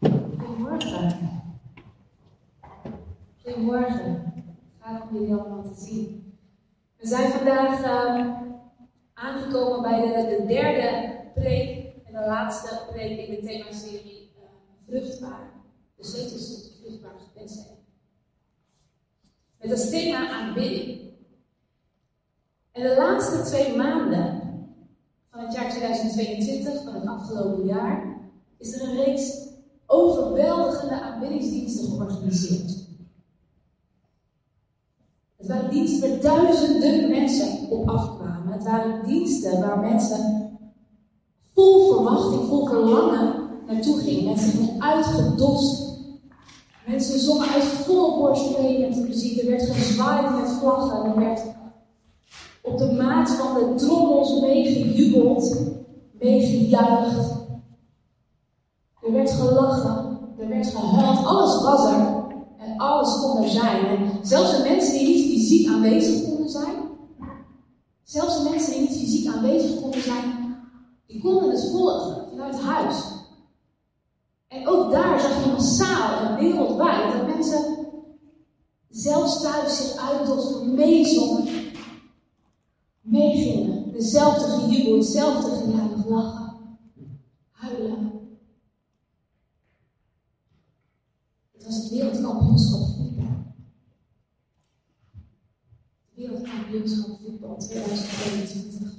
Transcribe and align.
Goedemorgen. 0.00 1.42
Goedemorgen. 3.42 4.32
Gaaf 4.80 5.02
om 5.02 5.16
jullie 5.16 5.34
allemaal 5.34 5.62
te 5.62 5.80
zien. 5.84 6.32
We 6.96 7.06
zijn 7.06 7.30
vandaag 7.30 7.80
uh, 7.80 8.32
aangekomen 9.14 9.82
bij 9.82 10.00
de, 10.00 10.36
de, 10.36 10.46
derde 10.46 11.20
preek 11.34 11.94
en 12.06 12.12
de 12.12 12.26
laatste 12.26 12.80
preek 12.92 13.18
in 13.18 13.34
de 13.34 13.46
themaserie 13.46 14.32
uh, 14.36 14.42
Vruchtbaar. 14.86 15.50
De 15.96 16.04
sleutels 16.04 16.62
tot 16.62 16.78
vruchtbaar 16.80 17.14
gewend 17.32 17.50
zijn. 17.50 17.76
Met 19.58 19.70
als 19.70 19.90
thema 19.90 20.30
aanbidding. 20.30 21.00
En 22.72 22.82
de 22.82 22.96
laatste 22.96 23.42
twee 23.42 23.76
maanden 23.76 24.42
van 25.30 25.40
het 25.40 25.54
jaar 25.54 25.70
2022, 25.70 26.82
van 26.84 26.94
het 26.94 27.06
afgelopen 27.06 27.64
jaar, 27.64 28.16
is 28.58 28.72
er 28.74 28.88
een 28.88 28.96
reeks 28.96 29.47
overweldigende 29.90 31.00
aanbiddingsdiensten 31.00 31.88
georganiseerd. 31.88 32.86
Het 35.36 35.46
waren 35.46 35.70
diensten 35.70 36.10
waar 36.10 36.20
duizenden 36.20 37.10
mensen 37.10 37.70
op 37.70 37.88
afkwamen. 37.88 38.52
Het 38.52 38.64
waren 38.64 39.06
diensten 39.06 39.60
waar 39.60 39.78
mensen 39.78 40.50
vol 41.54 41.94
verwachting, 41.94 42.48
vol 42.48 42.66
verlangen 42.66 43.34
naartoe 43.66 43.98
gingen. 43.98 44.24
Mensen 44.24 44.50
gingen 44.50 44.82
uitgedost. 44.82 45.86
Mensen 46.86 47.20
zongen 47.20 47.48
uit 47.48 47.64
volle 47.64 48.18
borst 48.18 48.58
met 48.58 48.94
de 48.94 49.04
muziek. 49.08 49.40
Er 49.40 49.46
werd 49.46 49.70
gezwaaid 49.70 50.40
met 50.40 50.50
vlaggen. 50.50 51.04
Er 51.04 51.18
werd 51.18 51.40
op 52.62 52.78
de 52.78 52.92
maat 52.92 53.30
van 53.30 53.54
de 53.54 53.74
trommels 53.74 54.40
meegejubeld, 54.40 55.60
meegejuicht. 56.12 57.37
Er 59.28 59.36
werd 59.36 59.48
gelachen, 59.48 60.18
er 60.38 60.48
werd 60.48 60.66
gehuild, 60.66 61.26
alles 61.26 61.62
was 61.62 61.90
er. 61.90 62.26
En 62.58 62.76
alles 62.76 63.20
kon 63.20 63.42
er 63.42 63.48
zijn. 63.48 63.86
En 63.86 64.10
zelfs 64.22 64.56
de 64.56 64.62
mensen 64.62 64.98
die 64.98 65.06
niet 65.06 65.32
fysiek 65.32 65.68
aanwezig 65.68 66.24
konden 66.24 66.48
zijn, 66.48 66.74
zelfs 68.02 68.42
de 68.42 68.50
mensen 68.50 68.72
die 68.72 68.80
niet 68.80 68.98
fysiek 68.98 69.34
aanwezig 69.34 69.80
konden 69.80 70.02
zijn, 70.02 70.56
die 71.06 71.20
konden 71.20 71.50
het 71.50 71.70
volgen 71.70 72.28
vanuit 72.28 72.60
huis. 72.60 72.96
En 74.48 74.68
ook 74.68 74.90
daar 74.90 75.20
zag 75.20 75.44
je 75.44 75.50
massaal 75.50 76.26
en 76.26 76.34
wereldwijd 76.34 77.12
dat 77.12 77.26
mensen 77.26 77.76
zelfs 78.88 79.42
thuis 79.42 79.76
zich 79.76 80.08
uitdosten, 80.10 80.74
meezongen, 80.74 81.48
meegingen. 83.00 83.92
Dezelfde 83.92 84.44
gejubel, 84.44 84.96
hetzelfde 84.96 85.50
gejuich, 85.50 86.06
lachen, 86.06 86.78
huilen. 87.50 88.12
Het 91.52 91.64
was 91.64 91.76
het 91.76 91.88
wereldkampioenschap 91.88 92.80
voetbal. 92.96 93.26
Het 96.14 96.77
wereldkampioenschap 96.88 97.18
voetbal 97.20 97.56
2022. 97.56 98.92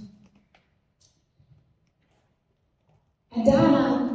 En 3.30 3.44
daarna 3.44 4.10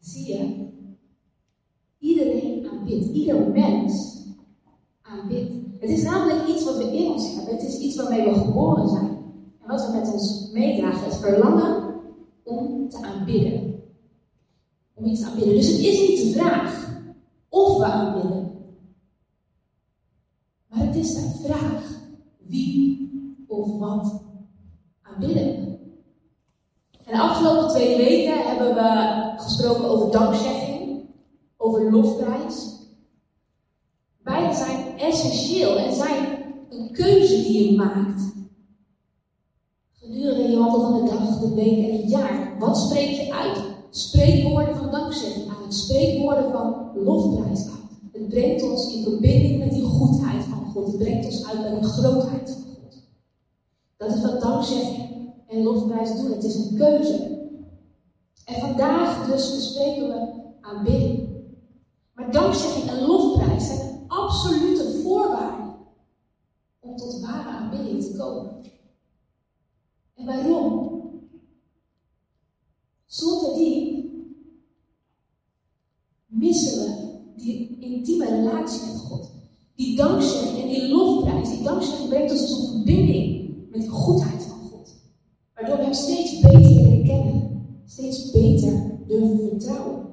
zie 0.00 0.26
je 0.26 0.68
iedereen 1.98 2.68
aanbidt, 2.70 3.06
ieder 3.06 3.50
mens 3.50 4.22
aanbidt. 5.02 5.52
Het 5.80 5.90
is 5.90 6.02
namelijk 6.02 6.48
iets 6.48 6.64
wat 6.64 6.76
we 6.76 6.96
in 6.96 7.10
ons 7.10 7.34
hebben. 7.34 7.54
Het 7.54 7.62
is 7.62 7.78
iets 7.78 7.96
waarmee 7.96 8.24
we 8.24 8.34
geboren 8.34 8.88
zijn. 8.88 9.16
En 9.62 9.68
wat 9.68 9.86
we 9.86 9.92
met 9.92 10.12
ons 10.12 10.50
meedragen. 10.52 11.04
Het 11.04 11.16
verlangen 11.16 11.94
om 12.42 12.88
te 12.88 13.02
aanbidden. 13.02 13.82
Om 14.94 15.04
iets 15.04 15.20
te 15.20 15.26
aanbidden. 15.26 15.54
Dus 15.54 15.68
het 15.68 15.78
is 15.78 16.08
niet 16.08 16.18
de 16.18 16.38
vraag 16.38 17.00
of 17.48 17.78
we 17.78 17.84
aanbidden. 17.84 18.52
Maar 20.68 20.86
het 20.86 20.96
is 20.96 21.14
de 21.14 21.40
vraag 21.44 21.98
wie 22.48 23.10
of 23.46 23.78
wat 23.78 24.22
aanbidden 25.02 25.56
En 27.04 27.14
de 27.14 27.20
afgelopen 27.20 27.68
twee 27.68 27.96
weken 27.96 28.48
hebben 28.48 28.67
we 28.78 29.32
gesproken 29.36 29.84
over 29.84 30.10
dankzegging, 30.10 31.00
over 31.56 31.90
lofprijs. 31.90 32.76
Beide 34.22 34.54
zijn 34.54 34.98
essentieel 34.98 35.78
en 35.78 35.94
zijn 35.94 36.38
een 36.68 36.92
keuze 36.92 37.34
die 37.34 37.70
je 37.70 37.76
maakt. 37.76 38.22
Gedurende 39.92 40.50
je 40.50 40.58
wandel 40.58 40.80
van 40.80 41.04
de 41.04 41.10
dag, 41.10 41.40
de 41.40 41.54
week 41.54 41.88
en 41.88 42.00
het 42.00 42.10
jaar. 42.10 42.56
Wat 42.58 42.78
spreek 42.78 43.10
je 43.10 43.34
uit? 43.34 43.58
Spreekwoorden 43.90 44.76
van 44.76 44.90
dankzegging 44.90 45.46
uit. 45.62 45.74
Spreekwoorden 45.74 46.50
van 46.52 46.90
lofprijs 46.94 47.60
uit. 47.60 48.12
Het 48.12 48.28
brengt 48.28 48.62
ons 48.62 48.94
in 48.94 49.02
verbinding 49.02 49.58
met 49.58 49.72
die 49.72 49.84
goedheid 49.84 50.44
van 50.44 50.64
God. 50.72 50.86
Het 50.86 50.98
brengt 50.98 51.26
ons 51.26 51.46
uit 51.46 51.62
bij 51.62 51.80
de 51.80 51.86
grootheid 51.86 52.50
van 52.50 52.62
God. 52.62 53.02
Dat 53.96 54.14
is 54.14 54.22
wat 54.22 54.40
dankzegging 54.40 55.32
en 55.48 55.62
lofprijs 55.62 56.16
doen. 56.16 56.32
Het 56.32 56.44
is 56.44 56.54
een 56.54 56.76
keuze. 56.76 57.37
En 58.48 58.60
vandaag 58.60 59.26
dus 59.26 59.54
bespreken 59.54 60.08
we 60.08 60.42
aanbidding. 60.60 61.28
Maar 62.14 62.32
dankzegging 62.32 62.88
en 62.88 63.06
lofprijs 63.06 63.66
zijn 63.66 64.04
absolute 64.06 65.00
voorwaarde 65.02 65.74
om 66.80 66.96
tot 66.96 67.20
ware 67.20 67.48
aanbidding 67.48 68.02
te 68.02 68.16
komen. 68.16 68.62
En 70.14 70.26
waarom? 70.26 70.96
Zonder 73.06 73.54
die 73.54 73.96
missen 76.26 76.78
we 76.78 77.18
die 77.36 77.78
intieme 77.78 78.24
relatie 78.24 78.86
met 78.86 79.00
God. 79.00 79.30
Die 79.74 79.96
dankzegging 79.96 80.62
en 80.62 80.68
die 80.68 80.88
lofprijs, 80.88 81.48
die 81.48 81.62
dankzegging 81.62 82.08
brengt 82.08 82.30
ons 82.30 82.48
tot 82.48 82.68
verbinding 82.70 83.48
met 83.70 83.82
de 83.82 83.88
goedheid 83.88 84.42
van 84.42 84.58
God. 84.58 84.94
Waardoor 85.54 85.86
we 85.86 85.94
steeds 85.94 86.27
steeds 88.14 88.30
beter 88.30 88.98
durven 89.06 89.48
vertrouwen. 89.48 90.06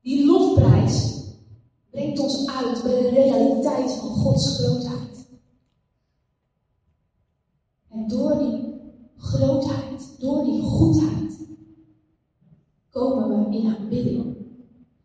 Die 0.00 0.26
lofprijs 0.26 1.22
brengt 1.90 2.18
ons 2.18 2.46
uit 2.46 2.82
bij 2.82 3.02
de 3.02 3.08
realiteit 3.08 3.92
van 3.92 4.08
Gods 4.08 4.58
grootheid. 4.58 5.26
En 7.90 8.08
door 8.08 8.38
die 8.38 8.80
grootheid, 9.16 10.16
door 10.18 10.44
die 10.44 10.62
goedheid, 10.62 11.48
komen 12.90 13.50
we 13.50 13.56
in 13.56 13.76
aanbidding. 13.76 14.36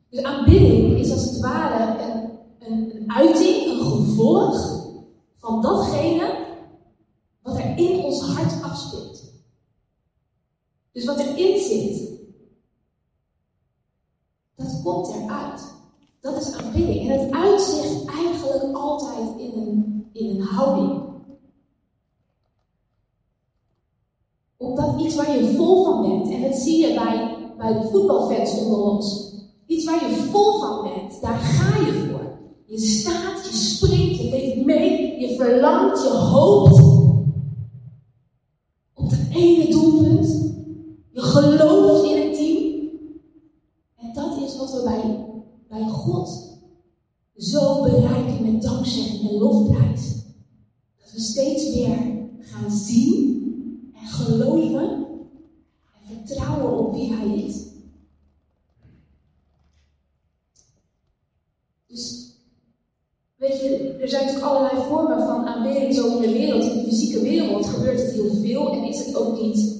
Dus 0.09 0.23
aanbidding 0.23 0.97
is 0.99 1.11
als 1.11 1.25
het 1.25 1.39
ware 1.39 2.03
een, 2.03 2.29
een, 2.59 2.95
een 2.95 3.11
uiting, 3.11 3.65
een 3.65 3.85
gevolg 3.85 4.85
van 5.37 5.61
datgene 5.61 6.47
wat 7.41 7.57
er 7.57 7.77
in 7.77 8.03
ons 8.03 8.21
hart 8.21 8.63
afspeelt. 8.63 9.18
Dus 10.91 11.05
wat 11.05 11.19
erin 11.19 11.59
zit, 11.59 12.09
dat 14.55 14.81
komt 14.83 15.07
eruit. 15.07 15.77
Dat 16.21 16.41
is 16.41 16.53
aanbidding. 16.53 17.09
En 17.09 17.19
het 17.19 17.31
uitzicht 17.31 18.05
eigenlijk 18.05 18.77
altijd 18.77 19.39
in 19.39 19.51
een, 19.55 20.09
in 20.13 20.29
een 20.29 20.41
houding. 20.41 21.01
Omdat 24.57 25.01
iets 25.01 25.15
waar 25.15 25.37
je 25.37 25.53
vol 25.55 25.83
van 25.83 26.01
bent, 26.01 26.29
en 26.29 26.41
dat 26.41 26.55
zie 26.55 26.87
je 26.87 26.93
bij, 26.93 27.37
bij 27.57 27.73
de 27.73 27.87
voetbalfans 27.87 28.57
onder 28.57 28.79
ons. 28.79 29.33
Iets 29.65 29.85
waar 29.85 30.09
je 30.09 30.15
vol 30.15 30.59
van 30.59 30.81
bent, 30.83 31.21
daar 31.21 31.37
ga 31.37 31.85
je 31.85 32.07
voor. 32.09 32.37
Je 32.65 32.79
staat, 32.79 33.45
je 33.45 33.55
springt, 33.55 34.21
je 34.21 34.29
leeft 34.29 34.65
mee, 34.65 35.19
je 35.19 35.35
verlangt, 35.35 36.03
je 36.03 36.09
hoopt 36.09 36.81
op 38.93 39.09
dat 39.09 39.19
ene 39.33 39.71
doelpunt. 39.71 40.48
Je 41.29 41.35
gelooft 41.35 42.09
in 42.09 42.21
het 42.21 42.33
team. 42.33 42.89
En 43.95 44.13
dat 44.13 44.37
is 44.37 44.57
wat 44.57 44.71
we 44.71 44.83
bij 44.83 45.25
bij 45.69 45.87
God 45.87 46.57
zo 47.37 47.83
bereiken 47.83 48.51
met 48.51 48.61
dankzegging 48.61 49.29
en 49.29 49.37
lofprijs. 49.37 50.13
Dat 51.01 51.11
we 51.11 51.19
steeds 51.19 51.75
meer 51.75 51.97
gaan 52.39 52.71
zien 52.71 53.93
en 54.01 54.07
geloven 54.07 55.05
en 55.93 56.17
vertrouwen 56.25 56.77
op 56.77 56.93
wie 56.93 57.13
Hij 57.13 57.43
is. 57.43 57.63
Dus, 61.87 62.33
weet 63.35 63.61
je, 63.61 63.97
er 64.01 64.09
zijn 64.09 64.25
natuurlijk 64.25 64.51
allerlei 64.51 64.87
vormen 64.87 65.25
van 65.25 65.45
aanbidding 65.45 65.93
zo 65.93 66.15
in 66.15 66.21
de 66.21 66.31
wereld. 66.31 66.63
In 66.63 66.77
de 66.77 66.89
fysieke 66.89 67.21
wereld 67.21 67.65
gebeurt 67.65 68.01
het 68.01 68.11
heel 68.11 68.33
veel 68.33 68.71
en 68.71 68.83
is 68.83 69.05
het 69.05 69.15
ook 69.15 69.41
niet 69.41 69.78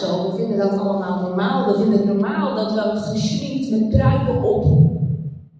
We 0.00 0.32
vinden 0.36 0.58
dat 0.58 0.78
allemaal 0.78 1.20
normaal. 1.20 1.72
We 1.72 1.78
vinden 1.78 1.98
het 1.98 2.06
normaal 2.06 2.54
dat 2.54 2.72
we 2.72 3.10
geschminkt 3.10 3.70
met 3.70 3.88
pruiken 3.88 4.42
op, 4.42 4.64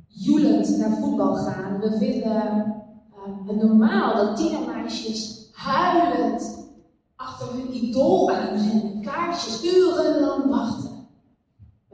joelend 0.09 0.79
naar 0.79 0.99
voetbal 1.01 1.35
gaan. 1.35 1.81
We 1.81 1.97
vinden 1.99 2.77
uh, 3.13 3.47
het 3.47 3.63
normaal 3.63 4.17
dat 4.17 4.37
tienermeisjes 4.37 5.51
huilend 5.53 6.69
achter 7.17 7.47
hun 7.53 7.75
idool 7.75 8.31
aanzetten. 8.31 9.03
Kaarsjes 9.03 9.65
urenlang 9.65 10.51
wachten 10.51 10.89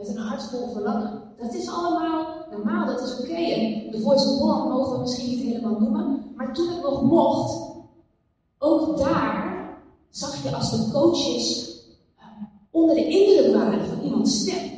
een 0.08 0.22
hart 0.22 0.42
vol 0.42 0.68
verlangen. 0.72 1.22
Dat 1.36 1.54
is 1.54 1.68
allemaal 1.68 2.26
normaal, 2.50 2.86
dat 2.86 3.02
is 3.02 3.18
oké. 3.20 3.34
En 3.34 3.90
de 3.90 4.00
Voice 4.00 4.28
of 4.28 4.38
Holland 4.38 4.68
mogen 4.68 4.92
we 4.92 5.00
misschien 5.00 5.30
niet 5.30 5.42
helemaal 5.42 5.80
noemen. 5.80 6.32
Maar 6.36 6.54
toen 6.54 6.68
het 6.68 6.82
nog 6.82 7.02
mocht, 7.02 7.72
ook 8.58 8.98
daar 8.98 9.68
zag 10.10 10.42
je 10.42 10.56
als 10.56 10.70
de 10.70 10.92
coaches 10.92 11.73
onder 12.74 12.94
de 12.94 13.08
indruk 13.08 13.54
waren 13.54 13.86
van 13.86 14.04
iemands 14.04 14.40
stem. 14.40 14.70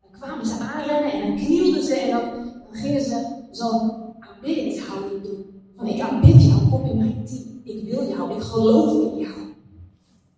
Dan 0.00 0.20
kwamen 0.20 0.46
ze 0.46 0.58
aanrennen 0.58 1.12
en 1.12 1.20
dan 1.20 1.36
knielden 1.36 1.82
ze 1.82 1.94
en 1.94 2.10
dan, 2.10 2.22
dan 2.64 2.74
gingen 2.74 3.00
ze 3.00 3.44
zo'n 3.50 4.14
aanbiddingshouding 4.18 5.22
doen. 5.22 5.44
Van 5.76 5.86
ik 5.86 6.00
aanbid 6.00 6.42
jou, 6.42 6.68
kom 6.70 6.84
in 6.84 6.96
mijn 6.96 7.24
team. 7.24 7.60
Ik 7.64 7.90
wil 7.90 8.08
jou, 8.08 8.34
ik 8.34 8.42
geloof 8.42 9.12
in 9.12 9.18
jou. 9.18 9.40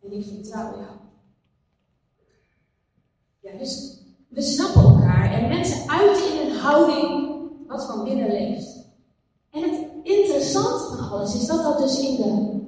En 0.02 0.12
ik 0.12 0.24
vertrouw 0.24 0.70
jou. 0.70 0.96
Ja, 3.40 3.58
dus 3.58 3.98
we 4.28 4.42
snappen 4.42 4.82
elkaar 4.82 5.32
en 5.32 5.48
mensen 5.48 5.90
uiten 5.90 6.32
in 6.32 6.46
een 6.46 6.56
houding 6.56 7.38
wat 7.66 7.86
van 7.86 8.04
binnen 8.04 8.28
leeft. 8.28 8.84
En 9.50 9.62
het 9.62 9.86
interessante 10.02 10.96
van 10.96 11.10
alles 11.10 11.34
is 11.34 11.46
dat 11.46 11.62
dat 11.62 11.78
dus 11.78 11.98
in 11.98 12.16
de, 12.16 12.60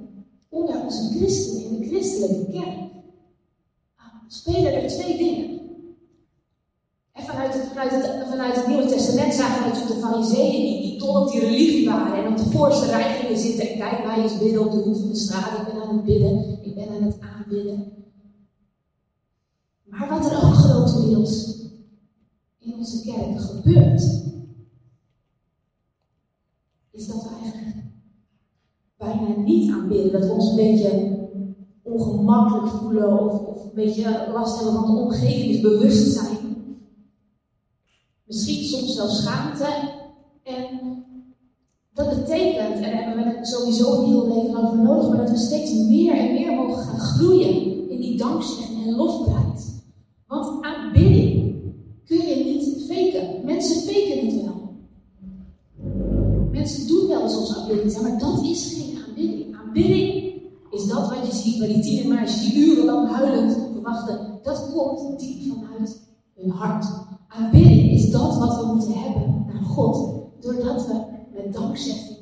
onder 0.49 0.83
onze 0.85 1.19
christenen, 1.19 1.65
in 1.65 1.79
de 1.79 1.87
christelijke 1.87 2.51
kerk, 2.51 2.88
spelen 4.29 4.83
er 4.83 4.89
twee 4.89 5.17
dingen. 5.17 5.61
En 7.13 7.25
vanuit 7.25 7.55
het, 7.55 8.55
het, 8.55 8.67
Nieuwe 8.67 8.87
Testament 8.87 9.35
zagen 9.35 9.63
we 9.63 9.69
natuurlijk 9.69 9.95
de 9.95 10.07
fariseeën 10.07 10.61
die, 10.61 10.83
die 10.83 10.99
dol 10.99 11.21
op 11.21 11.31
die 11.31 11.41
religie 11.41 11.89
waren 11.89 12.25
en 12.25 12.31
op 12.31 12.37
de 12.37 12.51
voorste 12.51 12.87
rij 12.87 13.21
gingen 13.21 13.39
zitten 13.39 13.69
en 13.69 13.79
kijk 13.79 14.05
mij 14.07 14.23
eens 14.23 14.39
bidden 14.39 14.65
op 14.65 14.71
de 14.71 14.77
hoek 14.77 14.97
van 14.97 15.09
de 15.09 15.17
straat. 15.17 15.59
Ik 15.59 15.73
ben 15.73 15.83
aan 15.83 15.97
het 15.97 16.05
bidden, 16.05 16.59
ik 16.63 16.75
ben 16.75 16.89
aan 16.89 17.03
het 17.03 17.21
aanbidden. 17.21 17.93
Maar 19.85 20.09
wat 20.09 20.31
er 20.31 20.37
ook 20.37 20.55
grotendeels 20.55 21.57
in 22.59 22.75
onze 22.75 23.03
kerk 23.03 23.41
gebeurt, 23.41 24.01
is 26.91 27.07
dat 27.07 27.23
we 27.23 27.29
eigenlijk 27.43 27.77
bijna 28.97 29.41
niet 29.41 29.73
aanbidden. 29.73 30.13
Dat 30.13 30.25
we 30.25 30.33
ons 30.33 30.51
een 30.51 30.57
beetje 30.57 31.18
ongemakkelijk 31.99 32.73
voelen 32.73 33.21
of, 33.21 33.65
een 33.65 33.71
beetje 33.75 34.29
last 34.33 34.57
hebben 34.57 34.75
van 34.75 34.95
de 34.95 35.01
omgevingsbewustzijn. 35.01 36.37
Misschien 38.25 38.65
soms 38.65 38.95
zelfs 38.95 39.23
schaamte. 39.23 39.67
En 40.43 40.67
dat 41.95 42.09
betekent, 42.09 42.75
en 42.75 42.83
daar 42.83 43.05
hebben 43.05 43.25
we 43.25 43.31
het 43.37 43.49
sowieso 43.49 43.93
een 43.93 44.09
heel 44.09 44.29
leven 44.29 44.65
over 44.65 44.79
nodig, 44.79 45.09
maar 45.09 45.17
dat 45.17 45.31
we 45.31 45.37
steeds 45.37 45.73
meer 45.73 46.13
en 46.13 46.33
meer 46.33 46.53
mogen 46.53 46.83
gaan 46.83 46.99
groeien 46.99 47.91
in 47.91 48.01
die 48.01 48.19
dankzegging 48.19 48.87
en 48.87 48.95
lofprijs. 48.95 49.67
Want 50.27 50.65
aanbidding 50.65 51.55
kun 52.05 52.27
je 52.27 52.45
niet 52.45 52.87
faken. 52.89 53.45
Mensen 53.45 53.83
faken 53.83 54.27
het 54.27 54.43
wel. 54.43 54.77
Mensen 56.51 56.87
doen 56.87 57.09
wel 57.09 57.29
ze 57.29 57.57
aanbidding 57.57 58.01
maar 58.01 58.19
dat 58.19 58.43
is 58.45 58.75
geen 58.75 58.99
aanbidding. 59.07 59.57
Aanbidding 59.57 60.18
je 61.27 61.33
ziet 61.33 61.59
bij 61.59 61.69
die 61.69 61.83
tienermeisjes 61.83 62.41
die 62.41 62.67
urenlang 62.67 63.11
huilend 63.11 63.57
verwachten. 63.73 64.41
Dat 64.43 64.71
komt 64.73 65.19
diep 65.19 65.53
vanuit 65.53 66.01
hun 66.35 66.51
hart. 66.51 66.87
Aanbidding 67.29 67.91
is 67.91 68.11
dat 68.11 68.39
wat 68.39 68.61
we 68.61 68.67
moeten 68.67 68.93
hebben 68.93 69.45
naar 69.47 69.63
God. 69.63 70.23
Doordat 70.41 70.87
we 70.87 71.05
met 71.35 71.53
dankzegging 71.53 72.19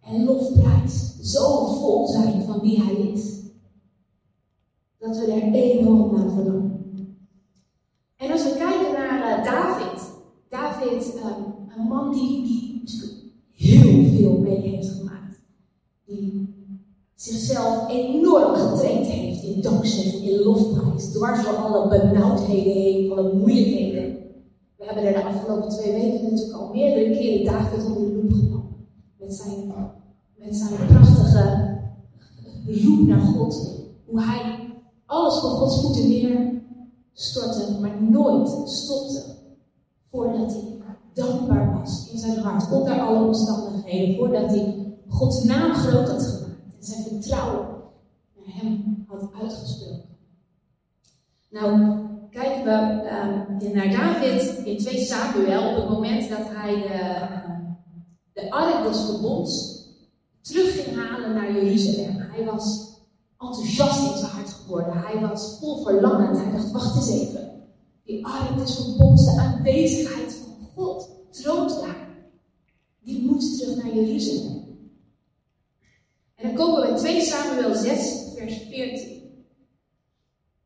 en 0.00 0.24
lofprijs 0.24 1.16
zo 1.22 1.66
vol 1.66 2.06
zijn 2.06 2.42
van 2.42 2.60
wie 2.60 2.82
Hij 2.82 2.94
is. 2.94 3.38
Dat 4.98 5.16
we 5.16 5.32
er 5.32 5.52
enorm 5.52 6.14
naar 6.14 6.30
verlangen. 6.30 6.68
En 8.16 8.32
als 8.32 8.42
we 8.42 8.56
kijken 8.58 8.92
naar 8.92 9.38
uh, 9.38 9.44
David. 9.44 10.08
David, 10.48 11.14
um, 11.14 11.44
een 11.76 11.86
man 11.88 12.12
die, 12.12 12.42
die 12.42 12.82
heel 13.52 14.04
veel 14.16 14.38
mee 14.38 14.60
heeft 14.60 14.88
gemaakt. 14.88 15.19
Zichzelf 17.20 17.88
enorm 17.88 18.54
getraind 18.54 19.06
heeft 19.06 19.42
in 19.42 19.60
dankzegging, 19.60 20.22
in 20.22 20.42
lofprijs. 20.42 21.12
Dwars 21.12 21.44
door 21.44 21.56
alle 21.56 21.88
benauwdheden 21.88 22.72
heen, 22.72 23.12
alle 23.12 23.32
moeilijkheden. 23.34 24.16
We 24.76 24.84
hebben 24.84 25.04
er 25.04 25.12
de 25.12 25.24
afgelopen 25.24 25.68
twee 25.68 25.92
weken 25.92 26.22
natuurlijk 26.22 26.58
al 26.58 26.70
meerdere 26.72 27.16
keren 27.16 27.44
David 27.44 27.84
onder 27.84 28.08
de 28.08 28.14
loep 28.14 28.32
genomen. 28.32 28.86
Met 29.18 29.34
zijn, 29.34 29.72
met 30.36 30.56
zijn 30.56 30.86
prachtige 30.86 31.78
roep 32.66 33.06
naar 33.06 33.20
God. 33.20 33.70
Hoe 34.06 34.22
hij 34.22 34.58
alles 35.06 35.38
voor 35.38 35.50
Gods 35.50 35.80
voeten 35.80 36.08
neer 36.08 36.62
stortte, 37.12 37.80
maar 37.80 38.02
nooit 38.02 38.48
stopte 38.64 39.22
voordat 40.10 40.52
hij 40.52 40.78
dankbaar 41.14 41.80
was 41.80 42.08
in 42.12 42.18
zijn 42.18 42.38
hart, 42.38 42.72
onder 42.72 43.00
alle 43.00 43.26
omstandigheden, 43.26 44.16
voordat 44.16 44.50
hij 44.50 44.94
Gods 45.08 45.44
naam 45.44 45.74
groot 45.74 46.08
had 46.08 46.22
gemaakt 46.22 46.39
en 46.80 46.86
zijn 46.86 47.02
vertrouwen 47.02 47.66
naar 48.34 48.54
hem 48.54 49.04
had 49.08 49.30
uitgesproken. 49.40 50.08
Nou, 51.50 51.98
kijken 52.30 52.64
we 52.64 53.66
uh, 53.66 53.72
naar 53.72 53.90
David 53.90 54.64
in 54.64 54.78
2 54.78 55.04
Samuel 55.04 55.70
op 55.70 55.76
het 55.76 55.88
moment 55.88 56.28
dat 56.28 56.48
hij 56.48 56.74
de, 56.74 56.88
uh, 56.88 57.70
de 58.32 58.50
ark 58.50 58.84
des 58.84 59.04
verbonds 59.04 59.84
terug 60.40 60.82
ging 60.82 60.96
halen 60.96 61.34
naar 61.34 61.52
Jeruzalem. 61.52 62.16
Hij 62.16 62.44
was 62.44 62.88
enthousiast 63.38 64.12
in 64.12 64.18
zijn 64.18 64.30
hart 64.30 64.48
geworden. 64.48 65.02
Hij 65.02 65.20
was 65.20 65.56
vol 65.60 65.82
verlangen. 65.82 66.36
Hij 66.36 66.52
dacht, 66.52 66.72
wacht 66.72 66.96
eens 66.96 67.10
even. 67.10 67.50
Die 68.04 68.26
ark 68.26 68.58
des 68.58 68.74
verbonds, 68.74 69.24
de 69.24 69.40
aanwezigheid 69.40 70.32
van 70.32 70.68
God, 70.74 71.10
troont 71.30 71.80
daar. 71.80 72.08
Die 73.00 73.22
moet 73.26 73.58
terug 73.58 73.76
naar 73.76 73.94
Jeruzalem. 73.94 74.59
En 76.40 76.48
dan 76.48 76.56
komen 76.56 76.80
we 76.80 76.86
bij 76.86 76.96
2 76.96 77.20
Samuel 77.20 77.74
6, 77.74 78.24
vers 78.36 78.62
14. 78.68 79.44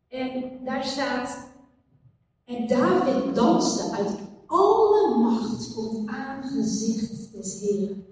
En 0.08 0.64
daar 0.64 0.84
staat, 0.84 1.52
en 2.44 2.66
David 2.66 3.34
danste 3.34 3.96
uit 3.96 4.18
alle 4.46 5.18
macht 5.18 5.66
voor 5.66 5.84
het 5.84 6.06
aangezicht 6.06 7.32
des 7.32 7.60
Heeren. 7.60 8.04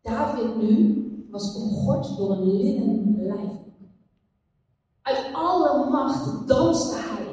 David 0.00 0.56
nu 0.56 1.26
was 1.30 1.54
omgord 1.54 2.16
door 2.16 2.30
een 2.30 2.56
linnen 2.56 3.16
lijf. 3.26 3.52
Uit 5.02 5.26
alle 5.32 5.90
macht 5.90 6.48
danste 6.48 6.94
hij 6.94 7.26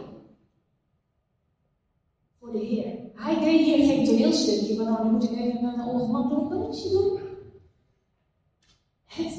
voor 2.40 2.52
de 2.52 2.58
Heer. 2.58 2.98
Hij 3.14 3.40
deed 3.40 3.66
hier 3.66 3.86
geen 3.86 4.06
toneelstukje 4.06 4.76
van, 4.76 4.86
nou, 4.86 4.98
dan 4.98 5.12
moet 5.12 5.24
ik 5.24 5.32
even 5.32 5.64
een 5.64 5.86
ongemakkelijk 5.86 6.50
dansje 6.50 6.90
doen. 6.90 7.20
Het, 9.10 9.34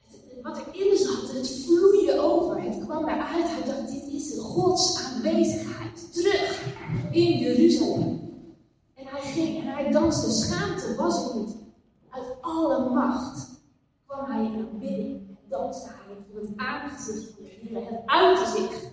het, 0.00 0.42
wat 0.42 0.62
erin 0.72 0.96
zat, 0.96 1.32
het 1.32 1.50
vloeide 1.50 2.20
over. 2.20 2.62
Het 2.62 2.84
kwam 2.84 3.08
eruit. 3.08 3.48
Hij 3.48 3.64
dacht, 3.64 3.92
dit 3.92 4.12
is 4.12 4.38
Gods 4.38 5.04
aanwezigheid. 5.04 6.12
Terug 6.12 6.64
in 7.10 7.38
Jeruzalem. 7.38 8.32
En 8.94 9.06
hij 9.06 9.20
ging 9.20 9.58
en 9.58 9.66
hij 9.66 9.90
danste. 9.90 10.30
Schaamte 10.30 10.94
was 10.96 11.30
er 11.30 11.36
niet. 11.38 11.56
Uit 12.10 12.26
alle 12.40 12.90
macht 12.90 13.48
kwam 14.06 14.24
hij 14.24 14.44
in 14.44 14.66
aanbidding. 14.70 15.20
Danste 15.48 15.88
hij 15.88 16.16
voor 16.30 16.40
het 16.40 16.56
aangezicht 16.56 17.30
van 17.34 17.44
de 17.44 17.50
Heer. 17.50 17.84
Het 17.84 18.02
uitte 18.06 18.50
zich. 18.50 18.92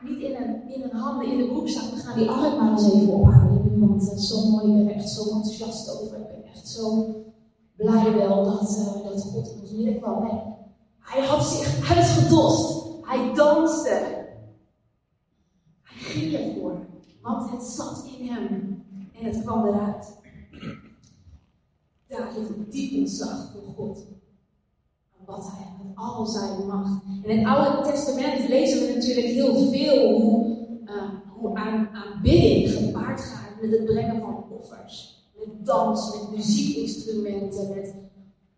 Niet 0.00 0.20
in 0.20 0.36
een, 0.36 0.68
in 0.68 0.82
een 0.82 0.89
handen 1.00 1.32
in 1.32 1.38
de 1.38 1.46
broekzak. 1.46 1.94
We 1.94 2.00
gaan 2.00 2.18
die 2.18 2.30
arm 2.30 2.56
maar 2.56 2.72
eens 2.72 2.92
even 2.92 3.14
ophalen. 3.14 3.88
Want 3.88 4.12
is 4.12 4.28
zo 4.28 4.50
mooi. 4.50 4.80
Ik 4.80 4.86
ben 4.86 4.94
echt 4.94 5.10
zo 5.10 5.22
enthousiast 5.22 6.00
over. 6.00 6.16
Ik 6.16 6.28
ben 6.28 6.44
echt 6.44 6.68
zo 6.68 7.14
blij 7.76 8.12
wel 8.14 8.44
dat, 8.44 8.78
uh, 8.78 9.10
dat 9.10 9.22
God 9.22 9.50
in 9.50 9.60
ons 9.60 9.70
midden 9.70 10.00
kwam. 10.00 10.48
Hij 10.98 11.26
had 11.26 11.44
zich 11.44 11.96
uitgedost. 11.96 12.88
Hij 13.02 13.34
danste. 13.34 14.28
Hij 15.82 15.98
ging 15.98 16.34
ervoor. 16.34 16.86
Want 17.22 17.50
het 17.50 17.62
zat 17.62 18.04
in 18.18 18.28
hem. 18.28 18.78
En 19.18 19.24
het 19.24 19.42
kwam 19.42 19.66
eruit. 19.66 20.18
David 22.08 22.48
een 22.48 22.66
diep 22.70 22.98
ontzag 22.98 23.52
voor 23.52 23.74
God. 23.76 24.06
Wat 25.26 25.50
hij 25.52 25.66
met 25.84 25.96
al 25.96 26.26
zijn 26.26 26.66
macht. 26.66 27.02
In 27.22 27.38
het 27.38 27.46
Oude 27.46 27.90
Testament 27.90 28.48
lezen 28.48 28.86
we 28.86 28.94
natuurlijk 28.94 29.26
heel 29.26 29.68
veel 29.70 30.20
hoe, 30.20 30.59
uh, 30.90 31.02
hoe 31.28 31.56
aan, 31.56 31.88
aanbidding 31.92 32.70
gepaard 32.70 33.20
gaat 33.20 33.60
met 33.60 33.70
het 33.70 33.84
brengen 33.84 34.20
van 34.20 34.44
offers. 34.50 35.24
Met 35.38 35.66
dans, 35.66 36.14
met 36.14 36.36
muziekinstrumenten, 36.36 37.68
met 37.68 37.94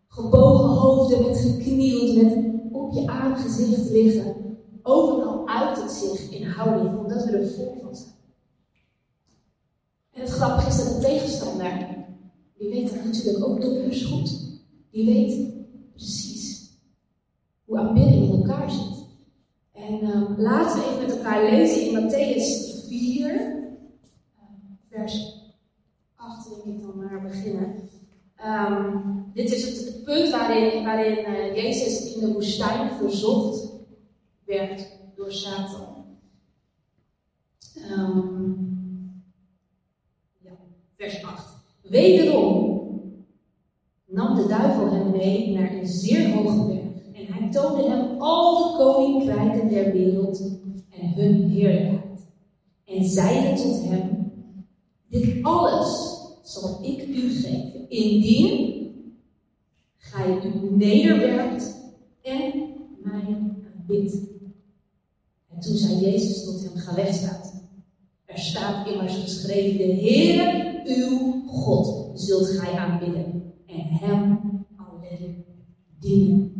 gebogen 0.07 0.69
hoofden, 0.69 1.27
met 1.27 1.37
geknield, 1.37 2.15
met 2.23 2.37
op 2.71 2.93
je 2.93 3.07
aangezicht 3.07 3.89
liggen. 3.89 4.57
Overal 4.83 5.47
uit 5.47 5.81
het 5.81 5.91
zich 5.91 6.31
in 6.31 6.47
houding, 6.47 6.97
omdat 6.97 7.25
we 7.25 7.31
er 7.31 7.47
vol 7.47 7.77
van 7.81 7.95
zijn. 7.95 8.13
En 10.11 10.21
het 10.21 10.29
grappige 10.29 10.67
is 10.67 10.77
dat 10.77 10.95
de 10.95 11.07
tegenstander, 11.07 11.87
die 12.57 12.69
weet 12.69 12.89
dat 12.89 13.03
natuurlijk 13.03 13.45
ook 13.45 13.61
donders 13.61 14.05
goed. 14.05 14.41
Die 14.91 15.05
weet 15.05 15.53
precies 15.93 16.71
hoe 17.65 17.77
aanbidding 17.77 18.23
in 18.23 18.31
elkaar 18.31 18.71
zit. 18.71 18.92
En 19.93 20.09
um, 20.09 20.35
laten 20.37 20.79
we 20.79 20.85
even 20.85 21.01
met 21.01 21.17
elkaar 21.17 21.43
lezen 21.43 21.81
in 21.81 21.93
Matthäus 21.93 22.87
4, 22.87 23.63
vers 24.89 25.41
8 26.15 26.49
denk 26.49 26.77
ik 26.77 26.81
dan 26.81 26.97
maar 26.97 27.21
beginnen. 27.21 27.89
Ehm, 28.35 28.97
dit 29.33 29.51
is 29.51 29.63
het, 29.65 30.03
punt 30.03 30.29
waarin, 30.29 30.83
waarin 30.83 31.17
uh, 31.17 31.55
Jezus 31.55 32.13
in 32.13 32.19
de 32.19 32.33
woestijn 32.33 32.89
verzocht 32.89 33.69
werd 34.45 34.87
door 35.15 35.31
Satan. 35.31 36.05
Ja, 40.41 40.51
vers 40.95 41.23
8. 41.23 41.53
Wederom 41.81 42.81
nam 44.05 44.35
de 44.35 44.47
duivel 44.47 44.91
hem 44.91 45.11
mee 45.11 45.57
naar 45.57 45.73
een 45.73 45.87
zeer 45.87 46.33
hoge 46.33 46.65
berg. 46.67 46.82
En 47.13 47.33
hij 47.33 47.49
toonde 47.51 47.89
hem 47.89 48.21
al 48.21 48.57
de 48.57 48.77
koninkrijken 48.77 49.69
der 49.69 49.91
wereld 49.91 50.39
en 50.89 51.13
hun 51.13 51.49
heerlijkheid. 51.49 52.27
En 52.85 53.05
zeide 53.05 53.61
tot 53.61 53.83
hem: 53.83 54.31
Dit 55.09 55.43
alles 55.43 56.19
zal 56.43 56.79
ik 56.83 57.07
u 57.07 57.29
geven, 57.29 57.89
indien 57.89 58.73
gij 59.97 60.39
u 60.43 60.75
nederwerpt 60.75 61.75
en 62.21 62.51
mij 63.03 63.37
aanbidt. 63.77 64.13
En 65.49 65.59
toen 65.59 65.75
zei 65.75 65.99
Jezus 65.99 66.43
tot 66.43 66.63
hem: 66.63 66.75
Ga 66.75 66.95
weg, 66.95 67.21
Er 68.25 68.39
staat 68.39 68.87
immers 68.87 69.15
geschreven: 69.15 69.77
De 69.77 69.93
Heere, 69.93 70.81
uw 70.85 71.43
God, 71.47 72.19
zult 72.19 72.47
gij 72.47 72.73
aanbidden 72.73 73.53
en 73.65 73.81
hem 73.87 74.39
alleen 74.75 75.45
dienen. 75.99 76.52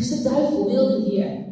Dus 0.00 0.08
de 0.08 0.22
duivel 0.22 0.66
wilde 0.66 1.10
hier 1.10 1.44